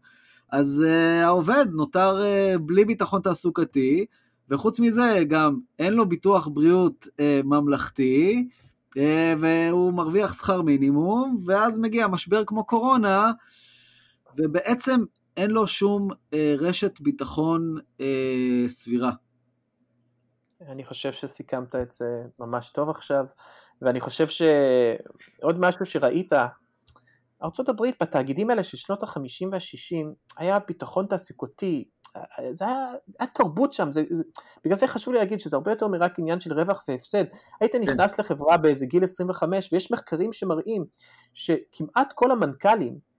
[0.52, 4.06] אז uh, העובד נותר uh, בלי ביטחון תעסוקתי,
[4.50, 8.48] וחוץ מזה גם אין לו ביטוח בריאות uh, ממלכתי,
[8.90, 9.00] uh,
[9.40, 13.32] והוא מרוויח שכר מינימום, ואז מגיע משבר כמו קורונה,
[14.38, 15.04] ובעצם
[15.38, 18.04] אין לו שום uh, רשת ביטחון uh,
[18.68, 19.12] סבירה.
[20.62, 22.06] אני חושב שסיכמת את זה
[22.40, 23.26] ממש טוב עכשיו,
[23.82, 26.34] ואני חושב שעוד משהו שראית,
[27.44, 31.86] ארה"ב בתאגידים האלה של שנות ה-50 וה-60 היה ביטחון תעסוקתי,
[32.52, 34.24] זה היה, היה תרבות שם, זה, זה,
[34.66, 37.24] בגלל זה חשוב לי להגיד שזה הרבה יותר מרק עניין של רווח והפסד.
[37.62, 40.86] היית נכנס לחברה באיזה גיל 25 ויש מחקרים שמראים
[41.34, 43.11] שכמעט כל המנכ"לים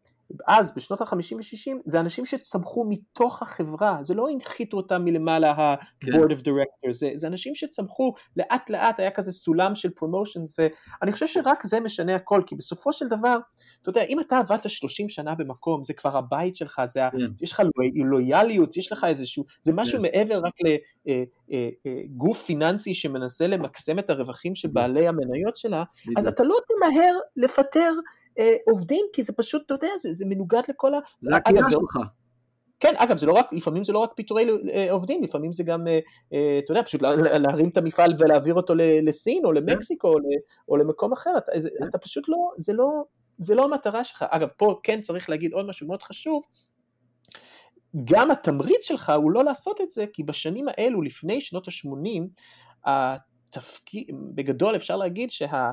[0.46, 6.30] אז בשנות ה-50 ו-60 זה אנשים שצמחו מתוך החברה, זה לא הנחיתו אותם מלמעלה ה-board
[6.30, 11.26] of directors, זה, זה אנשים שצמחו לאט לאט, היה כזה סולם של פרומושנס, ואני חושב
[11.26, 13.38] שרק זה משנה הכל, כי בסופו של דבר,
[13.82, 17.18] אתה יודע, אם אתה עבדת 30 שנה במקום, זה כבר הבית שלך, זה, כן.
[17.40, 17.62] יש לך
[17.94, 20.54] לויאליות, יש לך איזשהו, זה משהו מעבר רק
[21.48, 25.84] לגוף פיננסי שמנסה למקסם את הרווחים של בעלי המניות שלה,
[26.16, 26.26] אז.
[26.26, 27.92] אתה לא תמהר לפטר
[28.38, 30.98] אה, עובדים, כי זה פשוט, אתה יודע, זה, זה מנוגד לכל ה...
[31.20, 31.98] זה הקהילה שלך.
[32.80, 35.88] כן, אגב, זה לא רק, לפעמים זה לא רק פיטורי אה, עובדים, לפעמים זה גם,
[35.88, 35.98] אה,
[36.32, 40.18] אה, אתה יודע, פשוט לה- לה- להרים את המפעל ולהעביר אותו לסין או למקסיקו או
[40.68, 42.88] או למקום אחר, אתה, זה, אתה פשוט לא, זה לא,
[43.38, 44.24] זה לא המטרה שלך.
[44.30, 46.44] אגב, פה כן צריך להגיד עוד משהו מאוד חשוב,
[48.04, 52.22] גם התמריץ שלך הוא לא לעשות את זה, כי בשנים האלו, לפני שנות ה-80,
[52.84, 55.70] התפקיד, בגדול אפשר להגיד שה...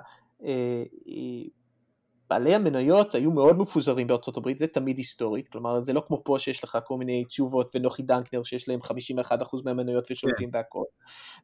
[2.29, 6.39] בעלי המניות היו מאוד מפוזרים בארצות הברית, זה תמיד היסטורית, כלומר זה לא כמו פה
[6.39, 9.31] שיש לך כל מיני תשובות ונוחי דנקנר שיש להם 51%
[9.65, 10.83] מהמניות ושירותים והכל.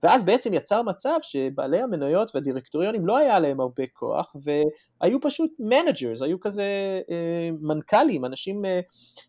[0.04, 6.22] ואז בעצם יצר מצב שבעלי המניות והדירקטוריונים לא היה להם הרבה כוח והיו פשוט managers,
[6.22, 6.64] היו כזה
[7.10, 8.80] אה, מנכ"לים, אנשים אה,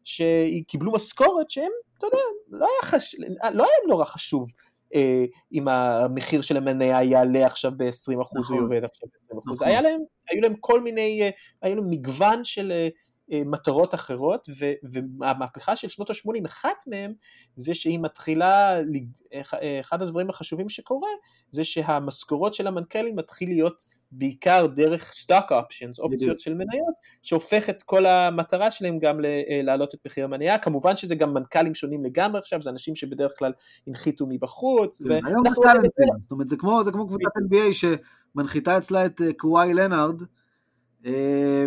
[0.05, 2.19] שקיבלו משכורת שהם, אתה יודע,
[2.51, 3.17] לא היה, חש...
[3.53, 4.53] לא היה נורא חשוב.
[4.95, 8.57] אה, אם המחיר של המניה יעלה עכשיו ב-20% נכון.
[8.59, 9.53] או יורד עכשיו ב-20%.
[9.53, 9.69] נכון.
[9.69, 11.31] היה להם, היו להם כל מיני, אה,
[11.63, 12.89] היה להם מגוון של אה,
[13.33, 17.13] אה, מטרות אחרות, ו- והמהפכה של שנות ה-80, אחת מהם
[17.57, 21.09] זה שהיא מתחילה, לג- אה, אחד הדברים החשובים שקורה,
[21.51, 26.41] זה שהמשכורות של המנכ"לים מתחיל להיות בעיקר דרך סטוק אופשיונס, אופציות.
[26.41, 31.15] של מניות, שהופך את כל המטרה שלהם גם אה, להעלות את מחיר המניה, כמובן שזה
[31.15, 33.53] גם מנכ"לים שונים לגמרי עכשיו, זה אנשים שבדרך כלל
[33.87, 37.89] הנחיתו מבחוץ, כן, היום טאלנטים, זאת אומרת זה כמו, זה כמו קבוצת NBA
[38.35, 40.23] שמנחיתה אצלה את אה, קוואי לנארד,
[41.07, 41.67] אה,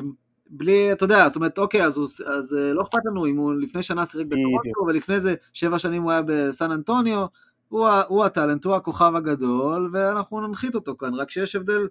[0.50, 4.26] בלי, אתה יודע, זאת אומרת, אוקיי, אז, לא אכפת לנו אם הוא לפני שנה שיחק
[4.26, 7.26] בטורונטו, ולפני זה שבע שנים הוא היה בסן אנטוניו,
[7.70, 11.88] הוא הטאלנט, הוא הכוכב הגדול, ואנחנו ננחית אותו כאן, רק שיש הבדל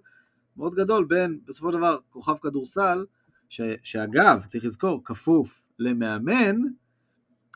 [0.59, 3.05] מאוד גדול בין, בסופו של דבר, כוכב כדורסל,
[3.49, 6.55] ש, שאגב, צריך לזכור, כפוף למאמן,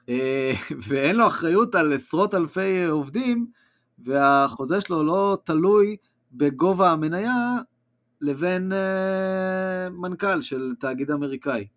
[0.10, 0.52] אה,
[0.88, 3.48] ואין לו אחריות על עשרות אלפי עובדים,
[4.00, 5.98] והחוזה שלו לא תלוי
[6.32, 7.56] בגובה המניה
[8.22, 11.68] לבין אה, מנכ"ל של תאגיד אמריקאי.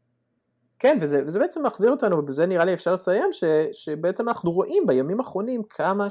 [0.78, 4.86] כן, וזה, וזה בעצם מחזיר אותנו, ובזה נראה לי אפשר לסיים, ש, שבעצם אנחנו רואים
[4.86, 6.10] בימים האחרונים כמה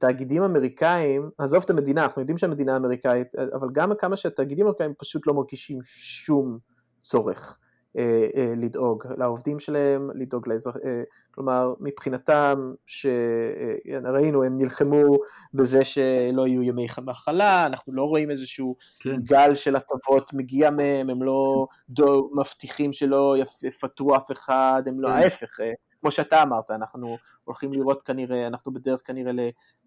[0.00, 5.26] שהתאגידים האמריקאים, עזוב את המדינה, אנחנו יודעים שהמדינה האמריקאית, אבל גם כמה שהתאגידים האמריקאים פשוט
[5.26, 6.58] לא מרגישים שום
[7.02, 7.58] צורך
[7.98, 10.76] אה, אה, לדאוג לעובדים שלהם, לדאוג לאזרח...
[10.76, 15.18] אה, כלומר, מבחינתם, שראינו, הם נלחמו
[15.54, 19.16] בזה שלא יהיו ימי מחלה, אנחנו לא רואים איזשהו כן.
[19.22, 25.00] גל של הטבות מגיע מהם, הם לא דו, מבטיחים שלא יפ- יפטרו אף אחד, הם
[25.00, 25.14] לא, כן.
[25.14, 29.32] ההפך, אה, כמו שאתה אמרת, אנחנו הולכים לראות כנראה, אנחנו בדרך כנראה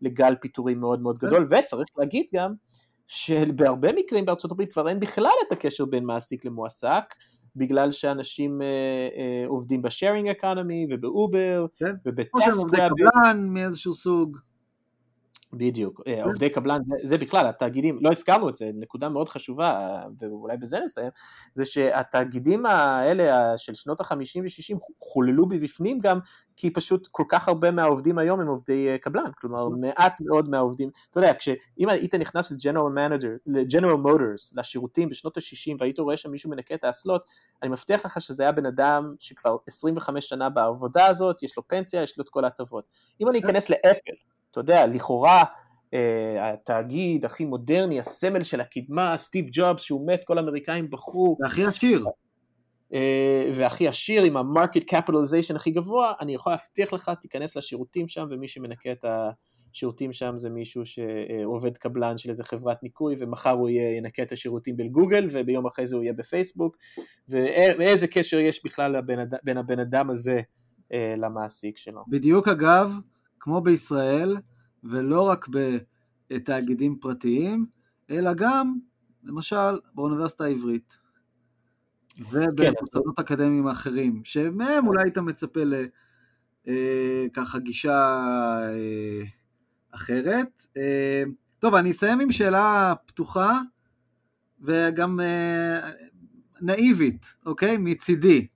[0.02, 2.54] לגל פיטורים מאוד מאוד גדול, וצריך להגיד גם,
[3.08, 7.04] שבהרבה מקרים בארצות הברית כבר אין בכלל את הקשר בין מעסיק למועסק,
[7.56, 8.68] בגלל שאנשים אה,
[9.18, 11.86] אה, עובדים ב sharing economy ובאובר כן.
[11.86, 12.78] או ובטקס שהם עובדי.
[12.78, 14.38] קבלן מאיזשהו סוג.
[15.58, 16.12] בדיוק, כן.
[16.12, 20.58] אה, עובדי קבלן, זה, זה בכלל, התאגידים, לא הזכרנו את זה, נקודה מאוד חשובה, ואולי
[20.58, 21.10] בזה נסיים,
[21.54, 26.20] זה שהתאגידים האלה של שנות ה-50 ו-60 חוללו מבפנים גם,
[26.56, 30.90] כי פשוט כל כך הרבה מהעובדים היום הם עובדי אה, קבלן, כלומר מעט מאוד מהעובדים,
[31.10, 36.32] אתה יודע, כשאם היית נכנס לג'נרל מנג'ר, לג'נרל מוטורס, לשירותים בשנות ה-60 והיית רואה שם
[36.32, 37.26] מישהו מנקה את האסלות,
[37.64, 42.04] אני מבטיח לך שזה היה בן אדם שכבר 25 שנה בעבודה הזאת, יש לו פנסיה,
[42.04, 42.86] יש לו את כל ההטבות.
[43.22, 44.14] אם אני אכנס לאפל,
[44.54, 45.44] אתה יודע, לכאורה
[45.94, 51.66] אה, התאגיד הכי מודרני, הסמל של הקדמה, סטיב ג'ובס, שהוא מת, כל האמריקאים בכו, והכי
[51.66, 52.06] עשיר.
[52.94, 58.28] אה, והכי עשיר עם ה-market capitalization הכי גבוה, אני יכול להבטיח לך, תיכנס לשירותים שם,
[58.32, 59.06] ומי שמנקה את
[59.72, 64.32] השירותים שם זה מישהו שעובד קבלן של איזה חברת ניקוי, ומחר הוא יהיה, ינקה את
[64.32, 66.78] השירותים בגוגל, וביום אחרי זה הוא יהיה בפייסבוק,
[67.30, 69.02] ואי- ואיזה קשר יש בכלל
[69.44, 70.42] בין הבן אדם הזה
[70.94, 72.02] אה, למעסיק שלו.
[72.08, 72.94] בדיוק אגב,
[73.44, 74.38] כמו בישראל,
[74.84, 75.48] ולא רק
[76.30, 77.66] בתאגידים פרטיים,
[78.10, 78.78] אלא גם,
[79.24, 80.98] למשל, באוניברסיטה העברית.
[82.32, 85.60] ובמוסדות אקדמיים האחרים, שמהם אולי היית מצפה
[86.66, 88.18] לככה גישה
[88.70, 89.24] אה,
[89.92, 90.66] אחרת.
[90.78, 91.24] אה,
[91.60, 93.60] טוב, אני אסיים עם שאלה פתוחה
[94.62, 95.92] וגם אה,
[96.62, 97.78] נאיבית, אוקיי?
[97.78, 98.48] מצידי.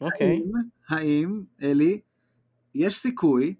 [0.00, 0.28] אוקיי.
[0.28, 0.52] האם,
[0.88, 2.00] האם, אלי,
[2.74, 3.54] יש סיכוי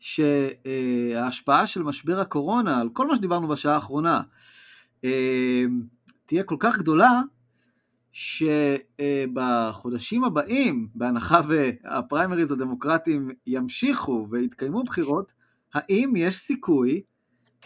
[0.00, 4.22] שההשפעה של משבר הקורונה על כל מה שדיברנו בשעה האחרונה
[5.04, 5.64] אה,
[6.26, 7.20] תהיה כל כך גדולה,
[8.12, 15.32] שבחודשים הבאים, בהנחה והפריימריז הדמוקרטיים ימשיכו ויתקיימו בחירות,
[15.74, 17.02] האם יש סיכוי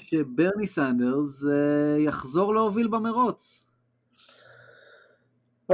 [0.00, 3.61] שברני סנדרס אה, יחזור להוביל במרוץ?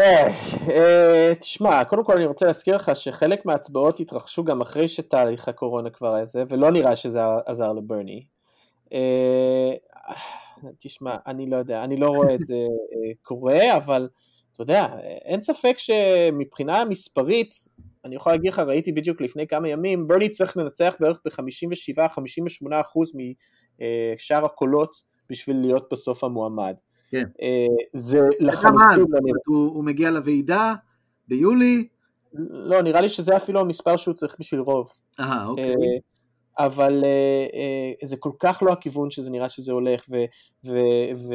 [0.01, 5.91] אה, תשמע, קודם כל אני רוצה להזכיר לך שחלק מההצבעות התרחשו גם אחרי שתהליך הקורונה
[5.91, 8.25] כבר היה זה, ולא נראה שזה עזר לברני.
[8.93, 9.73] אה,
[10.79, 12.67] תשמע, אני לא יודע, אני לא רואה את זה
[13.23, 14.09] קורה, אבל
[14.53, 14.87] אתה יודע,
[15.25, 17.55] אין ספק שמבחינה מספרית,
[18.05, 22.73] אני יכול להגיד לך, ראיתי בדיוק לפני כמה ימים, ברני צריך לנצח בערך ב-57-58%
[23.15, 26.75] משאר הקולות בשביל להיות בסוף המועמד.
[27.11, 27.25] כן.
[27.93, 29.19] זה לחלוטין לא.
[29.47, 30.75] הוא, הוא מגיע לוועידה
[31.29, 31.89] ביולי.
[32.49, 34.93] לא, נראה לי שזה אפילו המספר שהוא צריך בשביל רוב.
[35.21, 35.75] אה, אוקיי.
[36.59, 37.05] אבל
[38.05, 40.25] זה כל כך לא הכיוון שזה נראה שזה הולך, ו,
[40.65, 40.75] ו,
[41.17, 41.35] ו,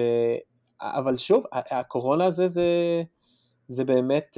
[0.82, 2.64] אבל שוב, הקורונה הזה זה,
[3.68, 4.38] זה באמת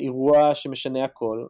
[0.00, 1.46] אירוע שמשנה הכל.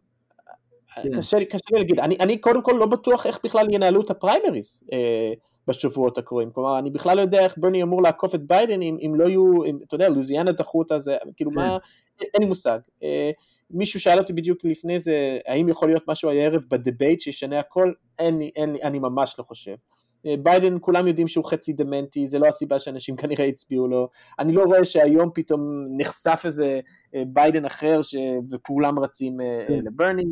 [0.94, 1.16] כן.
[1.16, 4.10] קשה לי, קשה לי להגיד, אני, אני קודם כל לא בטוח איך בכלל ינהלו את
[4.10, 5.32] הפריימריז אה,
[5.68, 9.14] בשבועות הקרובים, כלומר אני בכלל לא יודע איך ברני אמור לעקוף את ביידן אם, אם
[9.14, 11.56] לא יהיו, אם, אתה יודע, לוזיאנה דחו אותה, זה, כאילו כן.
[11.56, 11.78] מה,
[12.20, 12.78] אין לי מושג.
[13.02, 13.30] אה,
[13.70, 17.92] מישהו שאל אותי בדיוק לפני זה, האם יכול להיות משהו הערב ב debate שישנה הכל,
[18.18, 19.74] אין לי, אין לי, אני ממש לא חושב.
[20.26, 24.08] אה, ביידן כולם יודעים שהוא חצי דמנטי, זה לא הסיבה שאנשים כנראה הצביעו לו,
[24.38, 25.60] אני לא רואה שהיום פתאום
[25.96, 26.80] נחשף איזה
[27.14, 28.14] אה, ביידן אחר ש...
[28.50, 29.78] וכולם רצים אה, כן.
[29.84, 30.28] לברני, אה,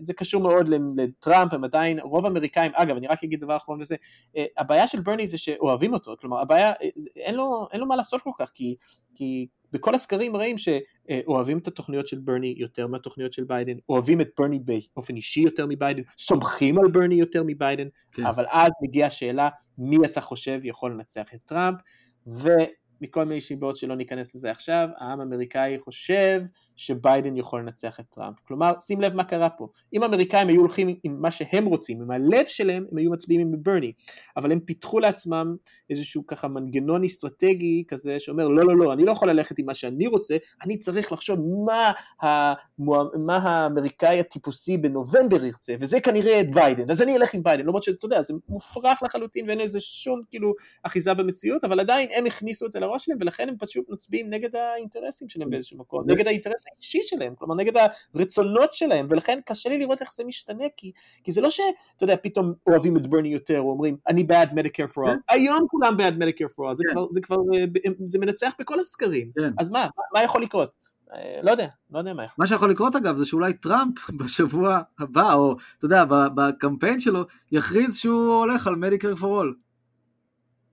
[0.00, 3.96] זה קשור מאוד לטראמפ, הם עדיין, רוב האמריקאים, אגב, אני רק אגיד דבר אחרון לזה,
[4.36, 7.96] אה, הבעיה של ברני זה שאוהבים אותו, כלומר, הבעיה, אה, אין לו, אין לו מה
[7.96, 8.74] לעשות כל כך, כי,
[9.14, 14.28] כי בכל הסקרים רואים שאוהבים את התוכניות של ברני יותר מהתוכניות של ביידן, אוהבים את
[14.38, 18.26] ברני באופן אישי יותר מביידן, סומכים על ברני יותר מביידן, כן.
[18.26, 19.48] אבל אז מגיעה השאלה,
[19.78, 21.80] מי אתה חושב יכול לנצח את טראמפ,
[22.26, 26.42] ומכל מיני סיבות שלא ניכנס לזה עכשיו, העם האמריקאי חושב
[26.76, 28.36] שביידן יכול לנצח את טראמפ.
[28.48, 29.68] כלומר, שים לב מה קרה פה.
[29.92, 33.52] אם האמריקאים היו הולכים עם מה שהם רוצים, עם הלב שלהם, הם היו מצביעים עם
[33.62, 33.92] ברני.
[34.36, 35.56] אבל הם פיתחו לעצמם
[35.90, 39.74] איזשהו ככה מנגנון אסטרטגי כזה שאומר, לא, לא, לא, אני לא יכול ללכת עם מה
[39.74, 43.04] שאני רוצה, אני צריך לחשוב מה, המוע...
[43.18, 47.82] מה האמריקאי הטיפוסי בנובמבר ירצה, וזה כנראה את ביידן, אז אני אלך עם ביידן, למרות
[47.82, 52.66] שאתה יודע, זה מופרך לחלוטין ואין לזה שום כאילו אחיזה במציאות, אבל עדיין הם הכניסו
[52.66, 56.65] את זה לראש שלהם, ולכן הם פשוט מצביעים נגד האינטרסים שלהם באיזשהו מקום, נגד האינטרס
[56.72, 57.72] האישי שלהם, כלומר נגד
[58.14, 60.92] הרצונות שלהם, ולכן קשה לי לראות איך זה משתנה, כי,
[61.24, 61.68] כי זה לא שאתה
[62.02, 65.96] יודע, פתאום אוהבים את ברני יותר, או אומרים, אני בעד מדיקר פור אול, היום כולם
[65.96, 66.92] בעד מדיקר פור אול, זה כן.
[66.92, 67.64] כבר, זה כבר, אה,
[68.06, 69.50] זה מנצח בכל הסקרים, כן.
[69.58, 70.76] אז מה, מה- יכול לקרות?
[71.14, 72.34] אה, לא יודע, לא יודע מה יכול.
[72.38, 76.04] מה שיכול לקרות אגב זה שאולי טראמפ בשבוע הבא, או אתה יודע,
[76.34, 79.56] בקמפיין שלו, יכריז שהוא הולך על מדיקר פור אול.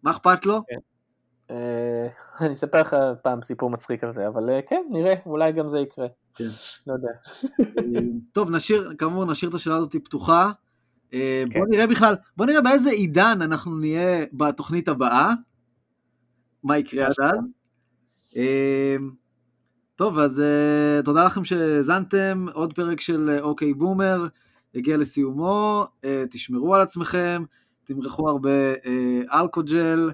[0.04, 0.56] מה אכפת לו?
[0.56, 0.78] אה,
[2.42, 5.80] אני אספר לך פעם סיפור מצחיק על זה, אבל אה, כן, נראה, אולי גם זה
[5.80, 6.08] יקרה.
[6.36, 6.44] כן.
[6.88, 7.10] לא יודע.
[8.32, 10.52] טוב, נשאיר, כאמור, נשאיר את השאלה הזאת פתוחה.
[11.14, 11.60] אה, כן.
[11.60, 15.34] בוא נראה בכלל, בוא נראה באיזה עידן אנחנו נהיה בתוכנית הבאה.
[16.64, 17.52] מה יקרה עד אז.
[18.36, 18.96] אה,
[19.96, 22.46] טוב, אז אה, תודה לכם שהאזנתם.
[22.54, 24.28] עוד פרק של אה, אוקיי בומר
[24.76, 25.86] הגיע לסיומו.
[26.04, 27.44] אה, תשמרו על עצמכם,
[27.84, 30.12] תמרחו הרבה אה, אלכוג'ל.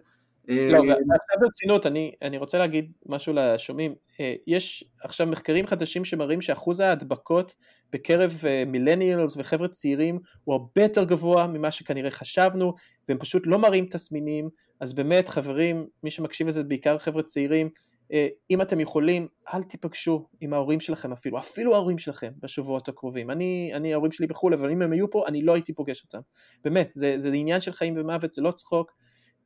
[0.50, 3.96] אה, לא, ועכשיו ברצינות, אני, אני רוצה להגיד משהו לשומעים.
[4.20, 7.56] אה, יש עכשיו מחקרים חדשים שמראים שאחוז ההדבקות
[7.94, 12.74] בקרב מילניאלס וחבר'ה צעירים הוא הרבה יותר גבוה ממה שכנראה חשבנו,
[13.10, 17.70] והם פשוט לא מראים תסמינים, אז באמת חברים, מי שמקשיב לזה בעיקר חבר'ה צעירים,
[18.14, 23.32] אה, אם אתם יכולים, אל תיפגשו עם ההורים שלכם אפילו, אפילו ההורים שלכם בשבועות הקרובים.
[23.32, 26.20] אני, אני ההורים שלי בחו"ל, אבל אם הם היו פה, אני לא הייתי פוגש אותם.
[26.64, 28.92] באמת, זה, זה עניין של חיים ומוות, זה לא צחוק.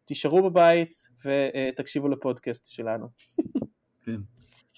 [0.06, 0.93] תישארו בבית
[1.26, 3.08] ותקשיבו לפודקאסט שלנו.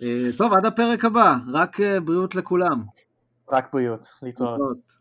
[0.01, 2.83] אה, טוב, עד הפרק הבא, רק אה, בריאות לכולם.
[3.51, 4.59] רק בריאות, להתראות.
[4.59, 4.94] להתראות.